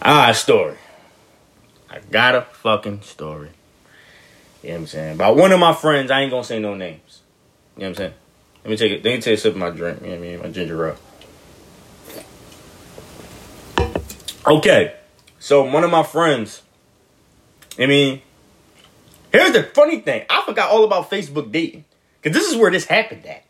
Ah, 0.02 0.32
story. 0.32 0.78
I 1.90 2.00
got 2.00 2.36
a 2.36 2.42
fucking 2.42 3.02
story. 3.02 3.50
You 4.64 4.70
know 4.70 4.74
what 4.76 4.82
I'm 4.82 4.88
saying? 4.88 5.16
About 5.16 5.36
one 5.36 5.52
of 5.52 5.60
my 5.60 5.74
friends, 5.74 6.10
I 6.10 6.22
ain't 6.22 6.32
gonna 6.32 6.44
say 6.44 6.60
no 6.60 6.74
names. 6.74 7.22
You 7.76 7.82
know 7.82 7.90
what 7.90 7.90
I'm 7.90 7.96
saying? 7.96 8.14
Let 8.64 8.70
me 8.70 8.78
take 8.78 8.92
it. 8.92 9.04
Let 9.04 9.16
me 9.16 9.22
take 9.22 9.38
a 9.38 9.42
sip 9.42 9.54
of 9.54 9.60
my 9.60 9.72
drink. 9.72 10.02
You 10.02 10.08
know 10.08 10.14
what 10.14 10.20
I 10.20 10.22
mean? 10.22 10.40
My 10.40 10.50
ginger 10.50 10.88
ale. 10.88 10.98
Okay. 14.46 14.96
So 15.40 15.64
one 15.64 15.84
of 15.84 15.90
my 15.90 16.04
friends, 16.04 16.62
I 17.80 17.88
mean, 17.88 18.22
here's 19.32 19.54
the 19.54 19.64
funny 19.64 20.02
thing. 20.02 20.26
I 20.30 20.44
forgot 20.46 20.70
all 20.70 20.84
about 20.84 21.10
Facebook 21.10 21.52
dating. 21.52 21.86
Cause 22.22 22.34
this 22.34 22.52
is 22.52 22.56
where 22.56 22.70
this 22.70 22.86
happened 22.86 23.26
at. 23.26 23.44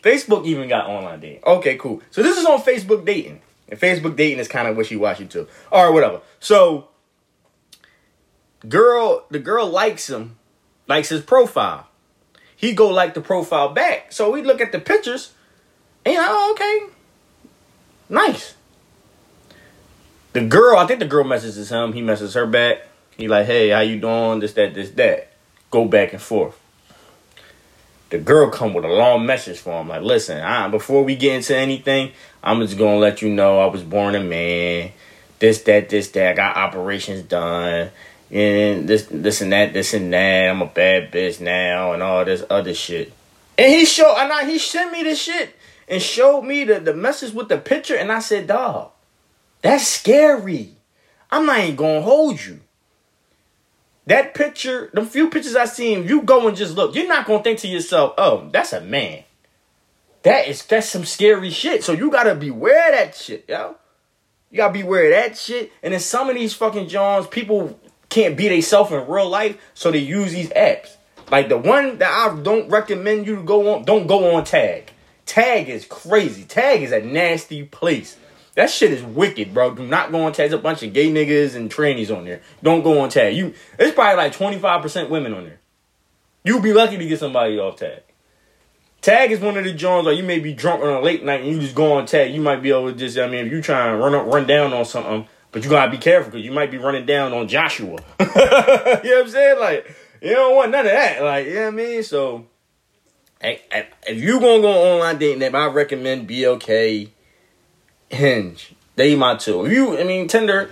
Facebook 0.00 0.46
even 0.46 0.68
got 0.68 0.88
online 0.88 1.18
dating. 1.18 1.42
Okay, 1.44 1.76
cool. 1.76 2.02
So 2.12 2.22
this 2.22 2.38
is 2.38 2.44
on 2.44 2.60
Facebook 2.60 3.04
dating. 3.04 3.40
And 3.68 3.80
Facebook 3.80 4.14
dating 4.14 4.38
is 4.38 4.46
kind 4.46 4.68
of 4.68 4.76
wishy-washy 4.76 5.26
too. 5.26 5.48
Alright, 5.72 5.92
whatever. 5.92 6.20
So 6.38 6.88
girl, 8.68 9.26
the 9.30 9.40
girl 9.40 9.66
likes 9.66 10.08
him, 10.08 10.36
likes 10.86 11.08
his 11.08 11.22
profile. 11.22 11.88
He 12.56 12.72
go 12.72 12.88
like 12.88 13.14
the 13.14 13.20
profile 13.20 13.70
back. 13.70 14.12
So 14.12 14.30
we 14.30 14.42
look 14.42 14.60
at 14.60 14.72
the 14.72 14.78
pictures, 14.78 15.32
and 16.04 16.16
oh, 16.18 16.52
okay, 16.52 16.94
nice. 18.08 18.54
The 20.32 20.44
girl, 20.44 20.76
I 20.76 20.86
think 20.86 20.98
the 20.98 21.06
girl 21.06 21.24
messages 21.24 21.70
him. 21.70 21.92
He 21.92 22.02
messages 22.02 22.34
her 22.34 22.46
back. 22.46 22.78
He 23.16 23.28
like, 23.28 23.46
hey, 23.46 23.68
how 23.68 23.80
you 23.80 24.00
doing? 24.00 24.40
This, 24.40 24.52
that, 24.54 24.74
this, 24.74 24.90
that. 24.92 25.30
Go 25.70 25.84
back 25.84 26.12
and 26.12 26.20
forth. 26.20 26.58
The 28.10 28.18
girl 28.18 28.50
come 28.50 28.74
with 28.74 28.84
a 28.84 28.88
long 28.88 29.26
message 29.26 29.58
for 29.58 29.80
him. 29.80 29.88
Like, 29.88 30.02
listen, 30.02 30.40
I, 30.40 30.68
before 30.68 31.04
we 31.04 31.14
get 31.14 31.36
into 31.36 31.56
anything, 31.56 32.12
I'm 32.42 32.60
just 32.60 32.76
gonna 32.76 32.96
let 32.96 33.22
you 33.22 33.30
know 33.30 33.60
I 33.60 33.66
was 33.66 33.82
born 33.82 34.14
a 34.14 34.20
man. 34.20 34.90
This, 35.38 35.62
that, 35.62 35.88
this, 35.88 36.08
that. 36.12 36.32
I 36.32 36.34
got 36.34 36.56
operations 36.56 37.22
done 37.22 37.90
and 38.30 38.88
this 38.88 39.06
this 39.10 39.40
and 39.40 39.52
that, 39.52 39.72
this 39.72 39.94
and 39.94 40.12
that. 40.12 40.48
I'm 40.48 40.62
a 40.62 40.66
bad 40.66 41.12
bitch 41.12 41.40
now, 41.40 41.92
and 41.92 42.02
all 42.02 42.24
this 42.24 42.44
other 42.50 42.74
shit. 42.74 43.12
And 43.56 43.72
he 43.72 43.84
showed, 43.84 44.16
and 44.16 44.32
I, 44.32 44.44
he 44.44 44.58
sent 44.58 44.92
me 44.92 45.02
this 45.02 45.22
shit 45.22 45.54
and 45.88 46.02
showed 46.02 46.42
me 46.42 46.64
the, 46.64 46.80
the 46.80 46.94
message 46.94 47.32
with 47.32 47.48
the 47.48 47.58
picture, 47.58 47.96
and 47.96 48.10
I 48.10 48.18
said, 48.18 48.46
dog, 48.46 48.90
that's 49.62 49.86
scary. 49.86 50.76
I'm 51.30 51.46
not 51.46 51.60
even 51.60 51.76
gonna 51.76 52.00
hold 52.00 52.44
you. 52.44 52.60
That 54.06 54.34
picture, 54.34 54.90
the 54.92 55.04
few 55.04 55.30
pictures 55.30 55.56
I 55.56 55.64
seen, 55.64 56.06
you 56.06 56.22
go 56.22 56.46
and 56.46 56.56
just 56.56 56.74
look, 56.74 56.94
you're 56.94 57.08
not 57.08 57.26
gonna 57.26 57.42
think 57.42 57.60
to 57.60 57.68
yourself, 57.68 58.14
oh, 58.18 58.48
that's 58.52 58.72
a 58.72 58.80
man. 58.80 59.24
That 60.22 60.48
is 60.48 60.64
that's 60.64 60.88
some 60.88 61.04
scary 61.04 61.50
shit. 61.50 61.84
So 61.84 61.92
you 61.92 62.10
gotta 62.10 62.34
beware 62.34 62.92
that 62.92 63.14
shit, 63.14 63.44
yo. 63.48 63.76
You 64.50 64.58
gotta 64.58 64.72
beware 64.72 65.06
of 65.06 65.10
that 65.10 65.38
shit. 65.38 65.72
And 65.82 65.92
then 65.92 66.00
some 66.00 66.28
of 66.28 66.34
these 66.34 66.54
fucking 66.54 66.88
Johns, 66.88 67.26
people 67.26 67.78
can't 68.14 68.36
be 68.36 68.48
themselves 68.48 68.92
in 68.92 69.06
real 69.08 69.28
life, 69.28 69.58
so 69.74 69.90
they 69.90 69.98
use 69.98 70.32
these 70.32 70.48
apps. 70.50 70.96
Like 71.32 71.48
the 71.48 71.58
one 71.58 71.98
that 71.98 72.10
I 72.10 72.40
don't 72.40 72.68
recommend 72.68 73.26
you 73.26 73.36
to 73.36 73.42
go 73.42 73.74
on, 73.74 73.84
don't 73.84 74.06
go 74.06 74.36
on 74.36 74.44
Tag. 74.44 74.92
Tag 75.26 75.68
is 75.68 75.84
crazy. 75.84 76.44
Tag 76.44 76.82
is 76.82 76.92
a 76.92 77.00
nasty 77.00 77.64
place. 77.64 78.16
That 78.54 78.70
shit 78.70 78.92
is 78.92 79.02
wicked, 79.02 79.52
bro. 79.52 79.74
Do 79.74 79.84
not 79.84 80.12
go 80.12 80.26
on 80.26 80.32
Tag. 80.32 80.50
There's 80.50 80.60
a 80.60 80.62
bunch 80.62 80.84
of 80.84 80.92
gay 80.92 81.10
niggas 81.10 81.56
and 81.56 81.68
trannies 81.68 82.16
on 82.16 82.24
there. 82.24 82.40
Don't 82.62 82.84
go 82.84 83.00
on 83.00 83.08
Tag. 83.08 83.34
You, 83.34 83.52
it's 83.80 83.94
probably 83.94 84.16
like 84.16 84.32
25% 84.32 85.10
women 85.10 85.34
on 85.34 85.44
there. 85.44 85.58
You'd 86.44 86.62
be 86.62 86.72
lucky 86.72 86.96
to 86.96 87.06
get 87.06 87.18
somebody 87.18 87.58
off 87.58 87.76
Tag. 87.76 88.02
Tag 89.00 89.32
is 89.32 89.40
one 89.40 89.56
of 89.56 89.64
the 89.64 89.72
joints 89.72 90.06
like 90.06 90.16
you 90.16 90.22
may 90.22 90.38
be 90.38 90.54
drunk 90.54 90.82
on 90.82 90.88
a 90.88 91.00
late 91.00 91.24
night 91.24 91.40
and 91.40 91.50
you 91.50 91.60
just 91.60 91.74
go 91.74 91.94
on 91.94 92.06
Tag. 92.06 92.32
You 92.32 92.40
might 92.40 92.62
be 92.62 92.70
able 92.70 92.92
to 92.92 92.96
just, 92.96 93.18
I 93.18 93.26
mean, 93.26 93.46
if 93.46 93.52
you 93.52 93.60
try 93.60 93.90
and 93.90 93.98
run 93.98 94.14
up, 94.14 94.26
run 94.26 94.46
down 94.46 94.72
on 94.72 94.84
something, 94.84 95.26
but 95.54 95.62
you 95.62 95.70
gotta 95.70 95.88
be 95.88 95.98
careful 95.98 96.32
because 96.32 96.44
you 96.44 96.50
might 96.50 96.72
be 96.72 96.78
running 96.78 97.06
down 97.06 97.32
on 97.32 97.46
Joshua. 97.46 97.86
you 98.20 98.26
know 98.26 98.32
what 98.34 99.06
I'm 99.06 99.28
saying? 99.28 99.60
Like, 99.60 99.96
you 100.20 100.34
don't 100.34 100.56
want 100.56 100.72
none 100.72 100.84
of 100.84 100.90
that. 100.90 101.22
Like, 101.22 101.46
you 101.46 101.54
know 101.54 101.66
what 101.66 101.74
I 101.74 101.76
mean? 101.76 102.02
So, 102.02 102.46
if 103.40 104.20
you 104.20 104.40
gonna 104.40 104.60
go 104.60 104.72
online 104.72 105.18
dating 105.18 105.44
app, 105.44 105.54
I 105.54 105.66
recommend 105.66 106.28
BLK, 106.28 107.08
Hinge. 108.10 108.74
They 108.96 109.14
my 109.14 109.36
two. 109.36 109.64
If 109.64 109.72
you, 109.72 109.96
I 109.96 110.02
mean, 110.02 110.26
Tinder. 110.26 110.70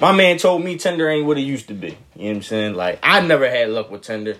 My 0.00 0.12
man 0.12 0.38
told 0.38 0.62
me 0.62 0.78
Tinder 0.78 1.10
ain't 1.10 1.26
what 1.26 1.36
it 1.36 1.40
used 1.40 1.66
to 1.66 1.74
be. 1.74 1.88
You 1.88 1.94
know 1.94 2.28
what 2.28 2.36
I'm 2.36 2.42
saying? 2.42 2.74
Like, 2.74 3.00
I 3.02 3.20
never 3.22 3.50
had 3.50 3.70
luck 3.70 3.90
with 3.90 4.02
Tinder. 4.02 4.36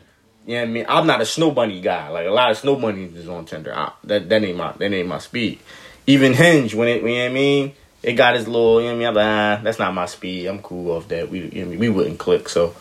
You 0.46 0.54
know 0.54 0.60
what 0.60 0.68
I 0.68 0.72
mean? 0.72 0.86
I'm 0.88 1.06
not 1.08 1.20
a 1.20 1.26
snow 1.26 1.50
bunny 1.50 1.80
guy. 1.80 2.08
Like 2.10 2.28
a 2.28 2.30
lot 2.30 2.52
of 2.52 2.56
snow 2.56 2.76
bunnies 2.76 3.16
is 3.16 3.28
on 3.28 3.44
Tinder. 3.44 3.74
I, 3.74 3.90
that 4.04 4.28
that 4.28 4.44
ain't 4.44 4.56
my 4.56 4.70
that 4.70 4.92
ain't 4.92 5.08
my 5.08 5.18
speed. 5.18 5.58
Even 6.06 6.32
Hinge 6.32 6.76
when 6.76 6.86
it 6.86 7.02
you 7.02 7.08
know 7.08 7.24
what 7.24 7.30
I 7.30 7.34
mean? 7.34 7.72
It 8.02 8.14
got 8.14 8.34
his 8.34 8.48
little, 8.48 8.80
you 8.80 8.88
know 8.88 8.92
what 8.92 8.96
I 8.96 8.98
mean? 8.98 9.08
I'm 9.08 9.14
like, 9.14 9.60
ah, 9.60 9.60
that's 9.62 9.78
not 9.78 9.94
my 9.94 10.06
speed. 10.06 10.46
I'm 10.46 10.62
cool 10.62 10.92
off 10.92 11.08
that. 11.08 11.28
We, 11.28 11.48
you 11.50 11.66
know, 11.66 11.78
we 11.78 11.88
wouldn't 11.88 12.18
click. 12.18 12.48
So, 12.48 12.74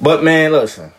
but 0.00 0.24
man, 0.24 0.52
listen, 0.52 0.92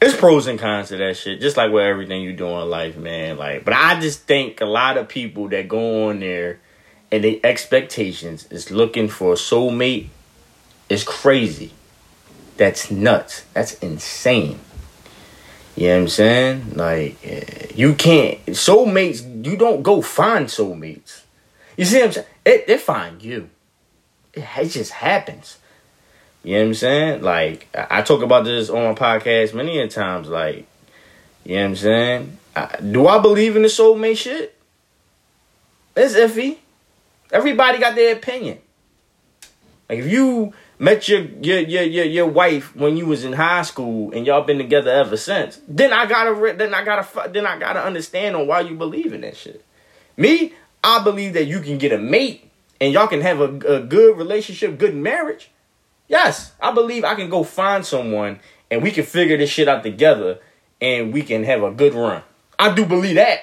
it's 0.00 0.16
pros 0.16 0.46
and 0.46 0.58
cons 0.58 0.88
to 0.88 0.96
that 0.98 1.16
shit. 1.16 1.40
Just 1.40 1.56
like 1.56 1.72
with 1.72 1.84
everything 1.84 2.22
you 2.22 2.32
do 2.34 2.46
in 2.46 2.68
life, 2.68 2.96
man. 2.96 3.38
Like, 3.38 3.64
but 3.64 3.74
I 3.74 3.98
just 4.00 4.26
think 4.26 4.60
a 4.60 4.66
lot 4.66 4.98
of 4.98 5.08
people 5.08 5.48
that 5.48 5.68
go 5.68 6.10
on 6.10 6.20
there 6.20 6.60
and 7.10 7.24
the 7.24 7.44
expectations 7.44 8.46
is 8.50 8.70
looking 8.70 9.08
for 9.08 9.32
a 9.32 9.36
soulmate 9.36 10.08
is 10.88 11.04
crazy. 11.04 11.72
That's 12.56 12.90
nuts. 12.90 13.44
That's 13.54 13.74
insane. 13.74 14.60
You 15.76 15.86
know 15.86 15.94
what 15.94 16.00
I'm 16.02 16.08
saying? 16.08 16.74
Like, 16.74 17.74
you 17.74 17.94
can't. 17.94 18.44
Soulmates, 18.46 19.46
you 19.46 19.56
don't 19.56 19.82
go 19.82 20.02
find 20.02 20.46
soulmates. 20.46 21.22
You 21.76 21.84
see 21.84 21.98
what 21.98 22.06
I'm 22.06 22.12
saying? 22.12 22.26
It, 22.44 22.66
they 22.66 22.78
find 22.78 23.22
you. 23.22 23.50
It, 24.32 24.44
it 24.56 24.68
just 24.68 24.92
happens. 24.92 25.58
You 26.42 26.54
know 26.54 26.60
what 26.60 26.66
I'm 26.68 26.74
saying? 26.74 27.22
Like, 27.22 27.68
I, 27.74 27.98
I 27.98 28.02
talk 28.02 28.22
about 28.22 28.44
this 28.44 28.70
on 28.70 28.82
my 28.84 28.94
podcast 28.94 29.54
many 29.54 29.78
a 29.78 29.88
times. 29.88 30.28
Like, 30.28 30.66
you 31.44 31.56
know 31.56 31.62
what 31.62 31.68
I'm 31.68 31.76
saying? 31.76 32.38
I, 32.56 32.76
do 32.80 33.06
I 33.06 33.18
believe 33.18 33.56
in 33.56 33.62
the 33.62 33.68
soulmate 33.68 34.16
shit? 34.16 34.56
It's 35.96 36.14
iffy. 36.14 36.58
Everybody 37.32 37.78
got 37.78 37.94
their 37.94 38.14
opinion. 38.16 38.58
Like, 39.88 40.00
if 40.00 40.10
you 40.10 40.52
met 40.78 41.08
your 41.08 41.20
your 41.20 41.58
your 41.58 41.82
your, 41.82 42.04
your 42.06 42.26
wife 42.26 42.74
when 42.74 42.96
you 42.96 43.04
was 43.06 43.24
in 43.24 43.34
high 43.34 43.62
school 43.62 44.10
and 44.12 44.26
y'all 44.26 44.42
been 44.42 44.58
together 44.58 44.90
ever 44.90 45.16
since, 45.16 45.60
then 45.68 45.92
I 45.92 46.06
gotta 46.06 46.54
then 46.56 46.74
I 46.74 46.84
gotta 46.84 47.28
then 47.30 47.46
I 47.46 47.58
gotta 47.58 47.84
understand 47.84 48.34
on 48.34 48.46
why 48.46 48.60
you 48.60 48.76
believe 48.76 49.12
in 49.12 49.20
that 49.20 49.36
shit. 49.36 49.64
Me, 50.16 50.52
I 50.82 51.02
believe 51.02 51.34
that 51.34 51.46
you 51.46 51.60
can 51.60 51.78
get 51.78 51.92
a 51.92 51.98
mate 51.98 52.50
and 52.80 52.92
y'all 52.92 53.06
can 53.06 53.20
have 53.20 53.40
a, 53.40 53.76
a 53.76 53.80
good 53.80 54.16
relationship, 54.16 54.78
good 54.78 54.94
marriage. 54.94 55.50
Yes, 56.08 56.52
I 56.60 56.72
believe 56.72 57.04
I 57.04 57.14
can 57.14 57.28
go 57.28 57.44
find 57.44 57.84
someone 57.84 58.40
and 58.70 58.82
we 58.82 58.90
can 58.90 59.04
figure 59.04 59.36
this 59.36 59.50
shit 59.50 59.68
out 59.68 59.82
together 59.82 60.40
and 60.80 61.12
we 61.12 61.22
can 61.22 61.44
have 61.44 61.62
a 61.62 61.70
good 61.70 61.94
run. 61.94 62.22
I 62.58 62.74
do 62.74 62.84
believe 62.84 63.16
that. 63.16 63.40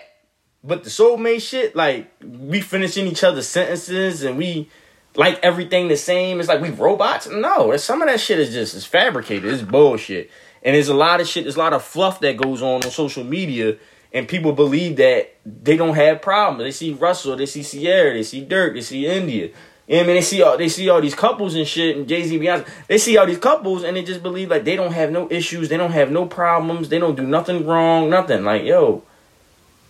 But 0.63 0.83
the 0.83 0.89
soulmate 0.89 1.41
shit, 1.41 1.75
like 1.75 2.11
we 2.21 2.61
finishing 2.61 3.07
each 3.07 3.23
other's 3.23 3.47
sentences 3.47 4.23
and 4.23 4.37
we 4.37 4.69
like 5.15 5.39
everything 5.43 5.87
the 5.87 5.97
same. 5.97 6.39
It's 6.39 6.49
like 6.49 6.61
we 6.61 6.69
robots. 6.69 7.27
No, 7.27 7.75
some 7.77 8.01
of 8.01 8.07
that 8.07 8.19
shit 8.19 8.39
is 8.39 8.53
just 8.53 8.75
is 8.75 8.85
fabricated. 8.85 9.51
It's 9.51 9.63
bullshit. 9.63 10.29
And 10.63 10.75
there's 10.75 10.89
a 10.89 10.93
lot 10.93 11.21
of 11.21 11.27
shit. 11.27 11.43
There's 11.43 11.55
a 11.55 11.59
lot 11.59 11.73
of 11.73 11.83
fluff 11.83 12.19
that 12.21 12.37
goes 12.37 12.61
on 12.61 12.83
on 12.83 12.91
social 12.91 13.23
media 13.23 13.77
and 14.17 14.27
people 14.27 14.51
believe 14.51 14.95
that 14.95 15.35
they 15.45 15.77
don't 15.77 15.93
have 15.93 16.23
problems. 16.23 16.63
They 16.63 16.71
see 16.71 16.93
Russell, 16.93 17.35
they 17.35 17.45
see 17.45 17.63
Ciara, 17.63 18.13
they 18.15 18.23
see 18.23 18.43
Dirk, 18.43 18.73
they 18.73 18.81
see 18.81 19.05
India. 19.05 19.49
I 19.87 19.97
mean, 19.97 20.07
they 20.07 20.21
see 20.21 20.41
all 20.41 20.57
they 20.57 20.69
see 20.69 20.89
all 20.89 20.99
these 20.99 21.13
couples 21.13 21.53
and 21.53 21.67
shit, 21.67 21.95
and 21.95 22.07
Jay 22.07 22.23
Z, 22.23 22.39
Beyonce. 22.39 22.67
They 22.87 22.97
see 22.97 23.15
all 23.15 23.27
these 23.27 23.37
couples, 23.37 23.83
and 23.83 23.95
they 23.95 24.03
just 24.03 24.23
believe 24.23 24.49
like 24.49 24.63
they 24.63 24.75
don't 24.75 24.91
have 24.91 25.11
no 25.11 25.29
issues, 25.29 25.69
they 25.69 25.77
don't 25.77 25.91
have 25.91 26.09
no 26.11 26.25
problems, 26.25 26.89
they 26.89 26.97
don't 26.97 27.15
do 27.15 27.27
nothing 27.27 27.65
wrong, 27.65 28.09
nothing. 28.09 28.43
Like 28.43 28.63
yo, 28.63 29.03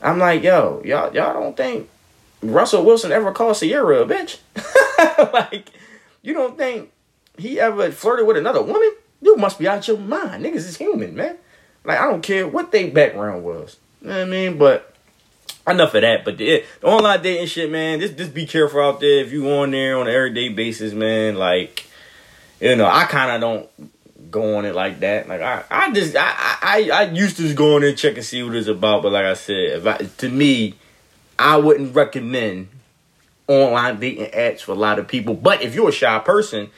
I'm 0.02 0.20
like 0.20 0.44
yo, 0.44 0.82
y'all 0.84 1.14
y'all 1.16 1.34
don't 1.34 1.56
think 1.56 1.90
Russell 2.44 2.84
Wilson 2.84 3.14
ever 3.14 3.32
called 3.32 3.56
Ciara 3.56 4.02
a 4.02 4.06
bitch? 4.06 4.40
like 5.34 5.72
you 6.22 6.34
don't 6.34 6.58
think 6.58 6.92
he 7.38 7.62
ever 7.62 7.90
flirted 7.92 8.28
with 8.28 8.36
another 8.36 8.62
woman? 8.62 8.92
You 9.22 9.38
must 9.38 9.58
be 9.58 9.70
out 9.70 9.88
your 9.88 9.98
mind. 9.98 10.44
Niggas 10.44 10.58
is 10.58 10.78
human, 10.78 11.16
man. 11.16 11.38
Like 11.86 11.98
I 11.98 12.06
don't 12.12 12.22
care 12.22 12.46
what 12.46 12.74
their 12.74 12.92
background 12.92 13.46
was. 13.46 13.78
You 14.02 14.08
know 14.08 14.14
what 14.14 14.22
I 14.22 14.26
mean? 14.26 14.58
But 14.58 14.94
enough 15.68 15.94
of 15.94 16.02
that. 16.02 16.24
But 16.24 16.38
the, 16.38 16.64
the 16.82 16.88
online 16.88 17.22
dating 17.22 17.48
shit, 17.48 17.72
man, 17.72 18.00
just 18.00 18.18
just 18.18 18.34
be 18.34 18.46
careful 18.46 18.82
out 18.82 19.00
there. 19.00 19.22
If 19.24 19.32
you 19.32 19.50
on 19.52 19.72
there 19.72 19.98
on 19.98 20.08
an 20.08 20.14
everyday 20.14 20.50
basis, 20.50 20.94
man, 20.94 21.36
like 21.36 21.86
you 22.60 22.76
know, 22.76 22.88
I 22.88 23.06
kind 23.06 23.32
of 23.32 23.42
don't 23.42 24.32
go 24.32 24.58
on 24.58 24.66
it 24.66 24.76
like 24.76 25.00
that. 25.02 25.28
Like 25.28 25.42
I, 25.42 25.64
I 25.70 25.92
just 25.92 26.16
I, 26.16 26.58
I 26.62 26.90
I 26.94 27.02
used 27.12 27.38
to 27.38 27.44
just 27.44 27.56
go 27.56 27.76
on 27.76 27.82
there 27.82 27.90
and 27.90 27.98
check 27.98 28.16
and 28.16 28.26
see 28.26 28.44
what 28.44 28.56
it's 28.56 28.68
about. 28.68 29.04
But 29.04 29.12
like 29.12 29.26
I 29.26 29.34
said, 29.34 29.80
if 29.80 29.88
I, 29.88 29.98
to 29.98 30.30
me, 30.30 30.76
I 31.38 31.58
wouldn't 31.58 31.96
recommend 31.96 32.70
online 33.48 34.00
dating 34.00 34.32
apps 34.32 34.62
for 34.62 34.74
a 34.74 34.76
lot 34.76 35.00
of 35.00 35.08
people. 35.08 35.34
But 35.34 35.62
if 35.62 35.76
you're 35.76 35.90
a 35.90 35.94
shy 35.94 36.20
person 36.20 36.70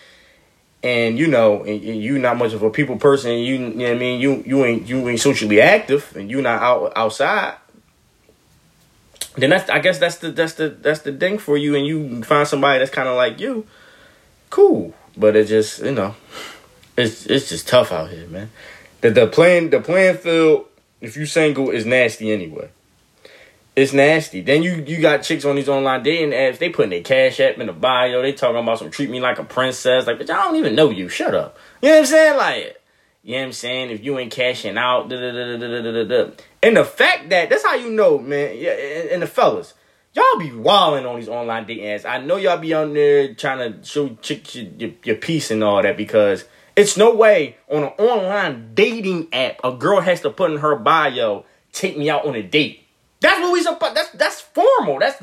and 0.81 1.19
you 1.19 1.27
know, 1.27 1.63
and, 1.63 1.83
you 1.83 2.17
not 2.19 2.37
much 2.37 2.53
of 2.53 2.63
a 2.63 2.69
people 2.69 2.97
person, 2.97 3.31
you, 3.31 3.55
you 3.55 3.59
know 3.59 3.83
what 3.83 3.91
I 3.91 3.95
mean, 3.95 4.21
you 4.21 4.43
you 4.45 4.65
ain't 4.65 4.87
you 4.87 5.07
ain't 5.09 5.19
socially 5.19 5.61
active, 5.61 6.15
and 6.15 6.29
you 6.29 6.41
not 6.41 6.61
out 6.61 6.93
outside. 6.95 7.55
Then 9.35 9.49
that's 9.51 9.69
I 9.69 9.79
guess 9.79 9.99
that's 9.99 10.17
the 10.17 10.31
that's 10.31 10.53
the 10.53 10.69
that's 10.69 11.01
the 11.01 11.13
thing 11.13 11.37
for 11.37 11.57
you, 11.57 11.75
and 11.75 11.85
you 11.85 12.23
find 12.23 12.47
somebody 12.47 12.79
that's 12.79 12.91
kind 12.91 13.07
of 13.07 13.15
like 13.15 13.39
you. 13.39 13.65
Cool, 14.49 14.93
but 15.17 15.35
it 15.35 15.47
just 15.47 15.79
you 15.79 15.91
know, 15.91 16.15
it's 16.97 17.25
it's 17.25 17.49
just 17.49 17.67
tough 17.67 17.91
out 17.91 18.09
here, 18.09 18.27
man. 18.27 18.49
The 19.01 19.11
the 19.11 19.27
playing 19.27 19.69
the 19.69 19.81
playing 19.81 20.17
field, 20.17 20.65
if 21.01 21.17
you 21.17 21.25
single, 21.25 21.69
is 21.71 21.85
nasty 21.85 22.31
anyway. 22.31 22.69
It's 23.79 23.93
nasty. 23.93 24.41
Then 24.41 24.61
you 24.61 24.83
you 24.85 24.99
got 25.01 25.23
chicks 25.23 25.45
on 25.45 25.55
these 25.55 25.69
online 25.69 26.03
dating 26.03 26.31
apps. 26.31 26.57
They 26.57 26.69
putting 26.69 26.89
their 26.89 27.01
cash 27.01 27.39
app 27.39 27.57
in 27.59 27.67
the 27.67 27.73
bio. 27.73 28.21
They 28.21 28.33
talking 28.33 28.61
about 28.61 28.77
some 28.77 28.91
treat 28.91 29.09
me 29.09 29.21
like 29.21 29.39
a 29.39 29.45
princess. 29.45 30.05
Like, 30.05 30.19
bitch, 30.19 30.29
I 30.29 30.43
don't 30.43 30.57
even 30.57 30.75
know 30.75 30.89
you. 30.89 31.07
Shut 31.07 31.33
up. 31.33 31.57
You 31.81 31.87
know 31.87 31.95
what 31.95 31.99
I'm 32.01 32.05
saying? 32.07 32.37
Like, 32.37 32.81
you 33.23 33.31
know 33.31 33.37
what 33.39 33.45
I'm 33.45 33.53
saying? 33.53 33.91
If 33.91 34.03
you 34.03 34.19
ain't 34.19 34.33
cashing 34.33 34.77
out, 34.77 35.07
da 35.07 35.15
da 35.15 35.31
da 35.31 35.57
da 35.57 35.81
da 35.81 35.91
da 35.91 36.03
da. 36.03 36.31
And 36.61 36.75
the 36.75 36.83
fact 36.83 37.29
that 37.29 37.49
that's 37.49 37.63
how 37.63 37.75
you 37.75 37.89
know, 37.89 38.19
man. 38.19 38.57
Yeah, 38.57 38.71
and, 38.71 39.09
and 39.11 39.21
the 39.21 39.27
fellas, 39.27 39.73
y'all 40.13 40.39
be 40.39 40.51
wilding 40.51 41.05
on 41.05 41.17
these 41.17 41.29
online 41.29 41.65
dating 41.65 41.85
apps. 41.85 42.03
I 42.03 42.17
know 42.17 42.35
y'all 42.35 42.57
be 42.57 42.73
on 42.73 42.93
there 42.93 43.33
trying 43.33 43.59
to 43.71 43.87
show 43.87 44.09
chicks 44.21 44.55
your, 44.55 44.65
your, 44.77 44.91
your 45.05 45.15
piece 45.15 45.51
and 45.51 45.63
all 45.63 45.81
that 45.81 45.95
because 45.95 46.43
It's 46.75 46.95
no 46.95 47.13
way 47.13 47.57
on 47.69 47.83
an 47.83 47.89
online 47.97 48.71
dating 48.73 49.27
app 49.33 49.59
a 49.63 49.73
girl 49.73 50.01
has 50.01 50.21
to 50.21 50.29
put 50.29 50.51
in 50.51 50.57
her 50.57 50.75
bio, 50.75 51.45
"Take 51.71 51.97
me 51.97 52.09
out 52.09 52.25
on 52.25 52.35
a 52.35 52.41
date." 52.41 52.85
That's 53.21 53.41
what 53.41 53.51
we 53.51 53.61
supposed. 53.61 53.95
That's 53.95 54.11
that's 54.11 54.41
formal. 54.41 54.99
That's 54.99 55.21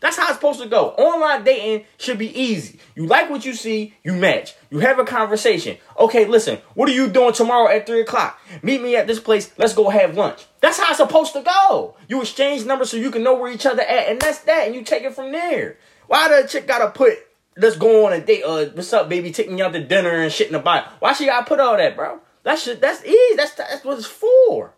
that's 0.00 0.16
how 0.16 0.26
it's 0.26 0.34
supposed 0.34 0.60
to 0.60 0.68
go. 0.68 0.90
Online 0.90 1.42
dating 1.42 1.86
should 1.96 2.18
be 2.18 2.38
easy. 2.38 2.80
You 2.94 3.06
like 3.06 3.30
what 3.30 3.46
you 3.46 3.54
see, 3.54 3.94
you 4.04 4.12
match. 4.12 4.54
You 4.70 4.80
have 4.80 4.98
a 4.98 5.04
conversation. 5.04 5.78
Okay, 5.98 6.26
listen. 6.26 6.58
What 6.74 6.88
are 6.90 6.92
you 6.92 7.08
doing 7.08 7.32
tomorrow 7.32 7.70
at 7.70 7.86
three 7.86 8.02
o'clock? 8.02 8.38
Meet 8.62 8.82
me 8.82 8.96
at 8.96 9.06
this 9.06 9.20
place. 9.20 9.52
Let's 9.56 9.74
go 9.74 9.88
have 9.88 10.16
lunch. 10.16 10.44
That's 10.60 10.78
how 10.78 10.88
it's 10.88 10.98
supposed 10.98 11.32
to 11.32 11.42
go. 11.42 11.96
You 12.08 12.20
exchange 12.20 12.66
numbers 12.66 12.90
so 12.90 12.98
you 12.98 13.10
can 13.10 13.22
know 13.22 13.34
where 13.34 13.50
each 13.50 13.66
other 13.66 13.82
at, 13.82 14.08
and 14.08 14.20
that's 14.20 14.40
that. 14.40 14.66
And 14.66 14.74
you 14.74 14.82
take 14.82 15.04
it 15.04 15.14
from 15.14 15.32
there. 15.32 15.78
Why 16.08 16.28
the 16.28 16.46
chick 16.46 16.66
gotta 16.66 16.90
put 16.90 17.18
let's 17.56 17.76
go 17.76 18.06
on 18.06 18.12
a 18.12 18.20
date. 18.20 18.42
Uh, 18.44 18.66
what's 18.66 18.92
up, 18.92 19.08
baby? 19.08 19.32
Taking 19.32 19.58
you 19.58 19.64
out 19.64 19.72
to 19.72 19.82
dinner 19.82 20.10
and 20.10 20.32
shit 20.32 20.48
in 20.48 20.52
the 20.52 20.58
bio. 20.58 20.84
Why 20.98 21.12
she 21.12 21.26
gotta 21.26 21.46
put 21.46 21.60
all 21.60 21.76
that, 21.76 21.96
bro? 21.96 22.20
That 22.42 22.58
shit, 22.58 22.80
that's 22.80 23.04
easy. 23.04 23.36
That's 23.36 23.54
that's 23.54 23.84
what 23.84 23.98
it's 23.98 24.06
for. 24.06 24.74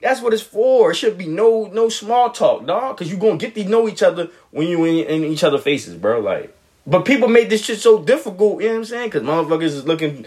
That's 0.00 0.22
what 0.22 0.32
it's 0.32 0.42
for. 0.42 0.92
It 0.92 0.94
should 0.94 1.18
be 1.18 1.26
no 1.26 1.66
no 1.66 1.88
small 1.88 2.30
talk, 2.30 2.66
dog. 2.66 2.96
Cause 2.96 3.10
you 3.10 3.16
gonna 3.16 3.36
get 3.36 3.54
to 3.54 3.64
know 3.64 3.88
each 3.88 4.02
other 4.02 4.28
when 4.50 4.66
you 4.66 4.84
in, 4.84 5.06
in 5.06 5.24
each 5.24 5.44
other 5.44 5.58
faces, 5.58 5.94
bro. 5.94 6.20
Like, 6.20 6.56
but 6.86 7.04
people 7.04 7.28
made 7.28 7.50
this 7.50 7.64
shit 7.64 7.78
so 7.78 8.02
difficult. 8.02 8.62
You 8.62 8.68
know 8.68 8.74
what 8.74 8.78
I'm 8.78 8.84
saying? 8.86 9.10
Cause 9.10 9.22
motherfuckers 9.22 9.62
is 9.62 9.84
looking, 9.84 10.24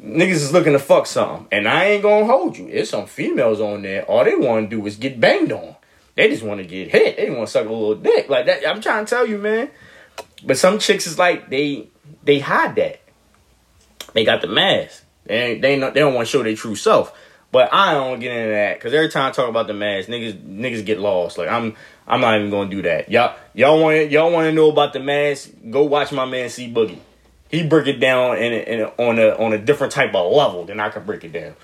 niggas 0.00 0.30
is 0.30 0.52
looking 0.52 0.72
to 0.72 0.80
fuck 0.80 1.06
something, 1.06 1.46
and 1.52 1.68
I 1.68 1.84
ain't 1.84 2.02
gonna 2.02 2.26
hold 2.26 2.56
you. 2.56 2.66
It's 2.66 2.90
some 2.90 3.06
females 3.06 3.60
on 3.60 3.82
there. 3.82 4.04
All 4.06 4.24
they 4.24 4.34
want 4.34 4.68
to 4.68 4.76
do 4.76 4.84
is 4.86 4.96
get 4.96 5.20
banged 5.20 5.52
on. 5.52 5.76
They 6.16 6.28
just 6.28 6.42
want 6.42 6.60
to 6.60 6.66
get 6.66 6.90
hit. 6.90 7.16
They 7.16 7.30
want 7.30 7.46
to 7.46 7.46
suck 7.46 7.66
a 7.66 7.72
little 7.72 7.94
dick 7.94 8.28
like 8.28 8.46
that. 8.46 8.68
I'm 8.68 8.80
trying 8.80 9.06
to 9.06 9.10
tell 9.10 9.26
you, 9.26 9.38
man. 9.38 9.70
But 10.44 10.58
some 10.58 10.78
chicks 10.78 11.06
is 11.06 11.18
like 11.18 11.48
they 11.48 11.88
they 12.24 12.40
hide 12.40 12.74
that. 12.74 13.00
They 14.12 14.24
got 14.24 14.40
the 14.40 14.48
mask. 14.48 15.04
They 15.24 15.58
they 15.58 15.78
they 15.78 16.00
don't 16.00 16.14
want 16.14 16.26
to 16.26 16.30
show 16.30 16.42
their 16.42 16.56
true 16.56 16.74
self. 16.74 17.16
But 17.52 17.72
I 17.72 17.92
don't 17.92 18.18
get 18.18 18.34
into 18.34 18.50
that 18.50 18.78
because 18.78 18.94
every 18.94 19.10
time 19.10 19.28
I 19.28 19.30
talk 19.30 19.48
about 19.48 19.66
the 19.66 19.74
mask, 19.74 20.08
niggas 20.08 20.42
niggas 20.42 20.84
get 20.86 20.98
lost. 20.98 21.36
Like 21.36 21.48
I'm 21.48 21.76
I'm 22.08 22.22
not 22.22 22.38
even 22.38 22.50
gonna 22.50 22.70
do 22.70 22.80
that. 22.82 23.10
Y'all 23.10 23.36
y'all 23.52 23.80
want 23.80 24.10
y'all 24.10 24.32
want 24.32 24.46
to 24.46 24.52
know 24.52 24.70
about 24.70 24.94
the 24.94 25.00
mask? 25.00 25.50
Go 25.70 25.84
watch 25.84 26.12
my 26.12 26.24
man 26.24 26.48
C 26.48 26.72
Boogie. 26.72 26.98
He 27.50 27.62
break 27.62 27.86
it 27.86 28.00
down 28.00 28.38
in, 28.38 28.52
in 28.54 28.80
on 28.96 29.18
a 29.18 29.36
on 29.36 29.52
a 29.52 29.58
different 29.58 29.92
type 29.92 30.14
of 30.14 30.32
level 30.32 30.64
than 30.64 30.80
I 30.80 30.88
can 30.88 31.04
break 31.04 31.24
it 31.24 31.32
down. 31.32 31.54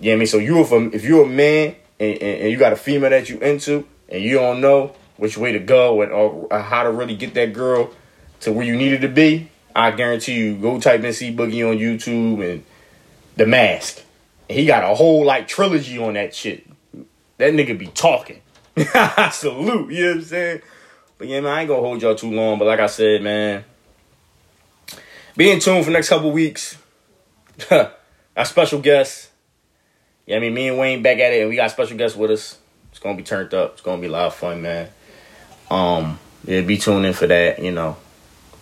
You 0.00 0.10
know 0.10 0.14
I 0.14 0.16
mean? 0.18 0.26
So 0.28 0.38
you 0.38 0.60
if, 0.60 0.72
if 0.94 1.04
you're 1.04 1.24
a 1.24 1.28
man 1.28 1.74
and, 1.98 2.12
and, 2.12 2.42
and 2.42 2.52
you 2.52 2.56
got 2.56 2.72
a 2.72 2.76
female 2.76 3.10
that 3.10 3.28
you 3.28 3.40
into 3.40 3.88
and 4.08 4.22
you 4.22 4.36
don't 4.36 4.60
know 4.60 4.94
which 5.16 5.36
way 5.36 5.50
to 5.50 5.58
go 5.58 6.02
and 6.02 6.12
or, 6.12 6.46
or 6.48 6.60
how 6.60 6.84
to 6.84 6.92
really 6.92 7.16
get 7.16 7.34
that 7.34 7.52
girl 7.52 7.90
to 8.40 8.52
where 8.52 8.64
you 8.64 8.76
needed 8.76 9.00
to 9.00 9.08
be, 9.08 9.50
I 9.74 9.90
guarantee 9.90 10.34
you, 10.34 10.56
go 10.56 10.78
type 10.78 11.02
in 11.02 11.12
C 11.12 11.34
Boogie 11.34 11.68
on 11.68 11.78
YouTube 11.78 12.48
and 12.48 12.64
The 13.36 13.46
Mask. 13.46 14.02
He 14.48 14.66
got 14.66 14.84
a 14.84 14.94
whole 14.94 15.24
like 15.24 15.48
trilogy 15.48 15.98
on 15.98 16.14
that 16.14 16.34
shit. 16.34 16.66
That 17.38 17.52
nigga 17.52 17.76
be 17.78 17.88
talking. 17.88 18.40
Salute, 19.32 19.92
you 19.92 20.04
know 20.04 20.10
what 20.10 20.16
I'm 20.16 20.22
saying? 20.22 20.62
But 21.18 21.28
yeah, 21.28 21.40
man, 21.40 21.52
I 21.52 21.60
ain't 21.60 21.68
gonna 21.68 21.80
hold 21.80 22.02
y'all 22.02 22.14
too 22.14 22.30
long. 22.30 22.58
But 22.58 22.66
like 22.66 22.80
I 22.80 22.86
said, 22.86 23.22
man, 23.22 23.64
be 25.36 25.50
in 25.50 25.60
tune 25.60 25.82
for 25.82 25.90
next 25.90 26.08
couple 26.08 26.30
weeks. 26.30 26.78
Our 27.70 28.44
special 28.44 28.80
guest. 28.80 29.30
Yeah, 30.26 30.36
I 30.36 30.40
mean, 30.40 30.54
me 30.54 30.68
and 30.68 30.78
Wayne 30.78 31.02
back 31.02 31.18
at 31.18 31.32
it, 31.32 31.40
and 31.40 31.50
we 31.50 31.56
got 31.56 31.70
special 31.70 31.96
guests 31.96 32.16
with 32.16 32.30
us. 32.30 32.58
It's 32.90 32.98
gonna 32.98 33.16
be 33.16 33.22
turned 33.22 33.54
up. 33.54 33.74
It's 33.74 33.82
gonna 33.82 34.00
be 34.00 34.08
a 34.08 34.10
lot 34.10 34.26
of 34.26 34.34
fun, 34.34 34.62
man. 34.62 34.88
Um, 35.70 36.18
yeah, 36.44 36.60
be 36.60 36.76
tuned 36.76 37.06
in 37.06 37.12
for 37.12 37.26
that. 37.26 37.62
You 37.62 37.72
know, 37.72 37.96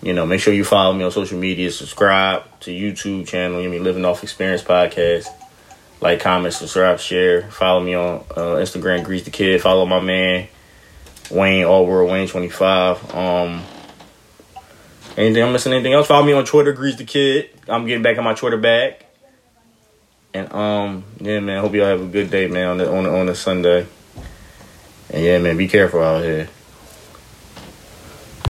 you 0.03 0.13
know, 0.13 0.27
make 0.27 0.41
sure 0.41 0.55
you 0.55 0.65
follow 0.65 0.93
me 0.93 1.05
on 1.05 1.11
social 1.11 1.39
media. 1.39 1.71
Subscribe 1.73 2.43
to 2.61 2.71
YouTube 2.71 3.27
channel. 3.27 3.59
You 3.59 3.69
know, 3.69 3.73
mean 3.73 3.85
Living 3.85 4.05
Off 4.05 4.23
Experience 4.23 4.63
podcast. 4.63 5.27
Like, 6.05 6.21
comment, 6.21 6.53
subscribe, 6.53 7.01
share. 7.01 7.51
Follow 7.51 7.81
me 7.81 7.95
on 7.95 8.27
uh, 8.33 8.61
Instagram, 8.61 9.05
Grease 9.05 9.25
the 9.25 9.31
Kid. 9.31 9.63
Follow 9.63 9.87
my 9.87 10.01
man 10.01 10.49
Wayne 11.31 11.65
All 11.65 11.87
World 11.87 12.11
Wayne 12.11 12.29
twenty 12.29 12.51
five. 12.51 13.15
Um, 13.15 13.63
anything 15.17 15.43
I'm 15.43 15.53
missing? 15.55 15.73
Anything 15.73 15.95
else? 15.95 16.07
Follow 16.07 16.27
me 16.27 16.35
on 16.35 16.45
Twitter, 16.45 16.75
Grease 16.75 16.97
the 16.97 17.05
Kid. 17.05 17.49
I'm 17.69 17.87
getting 17.87 18.03
back 18.03 18.19
on 18.19 18.25
my 18.25 18.35
Twitter 18.35 18.59
back. 18.59 19.07
And 20.35 20.53
um, 20.53 21.05
yeah, 21.21 21.41
man. 21.41 21.63
Hope 21.63 21.73
y'all 21.73 21.87
have 21.87 22.03
a 22.03 22.07
good 22.07 22.31
day, 22.31 22.49
man. 22.49 22.69
On 22.69 22.77
the 22.77 22.93
on 22.93 23.05
the, 23.05 23.11
on 23.21 23.25
the 23.25 23.35
Sunday. 23.35 23.87
And 25.09 25.25
yeah, 25.25 25.39
man. 25.39 25.57
Be 25.57 25.69
careful 25.69 26.03
out 26.03 26.23
here. 26.23 26.51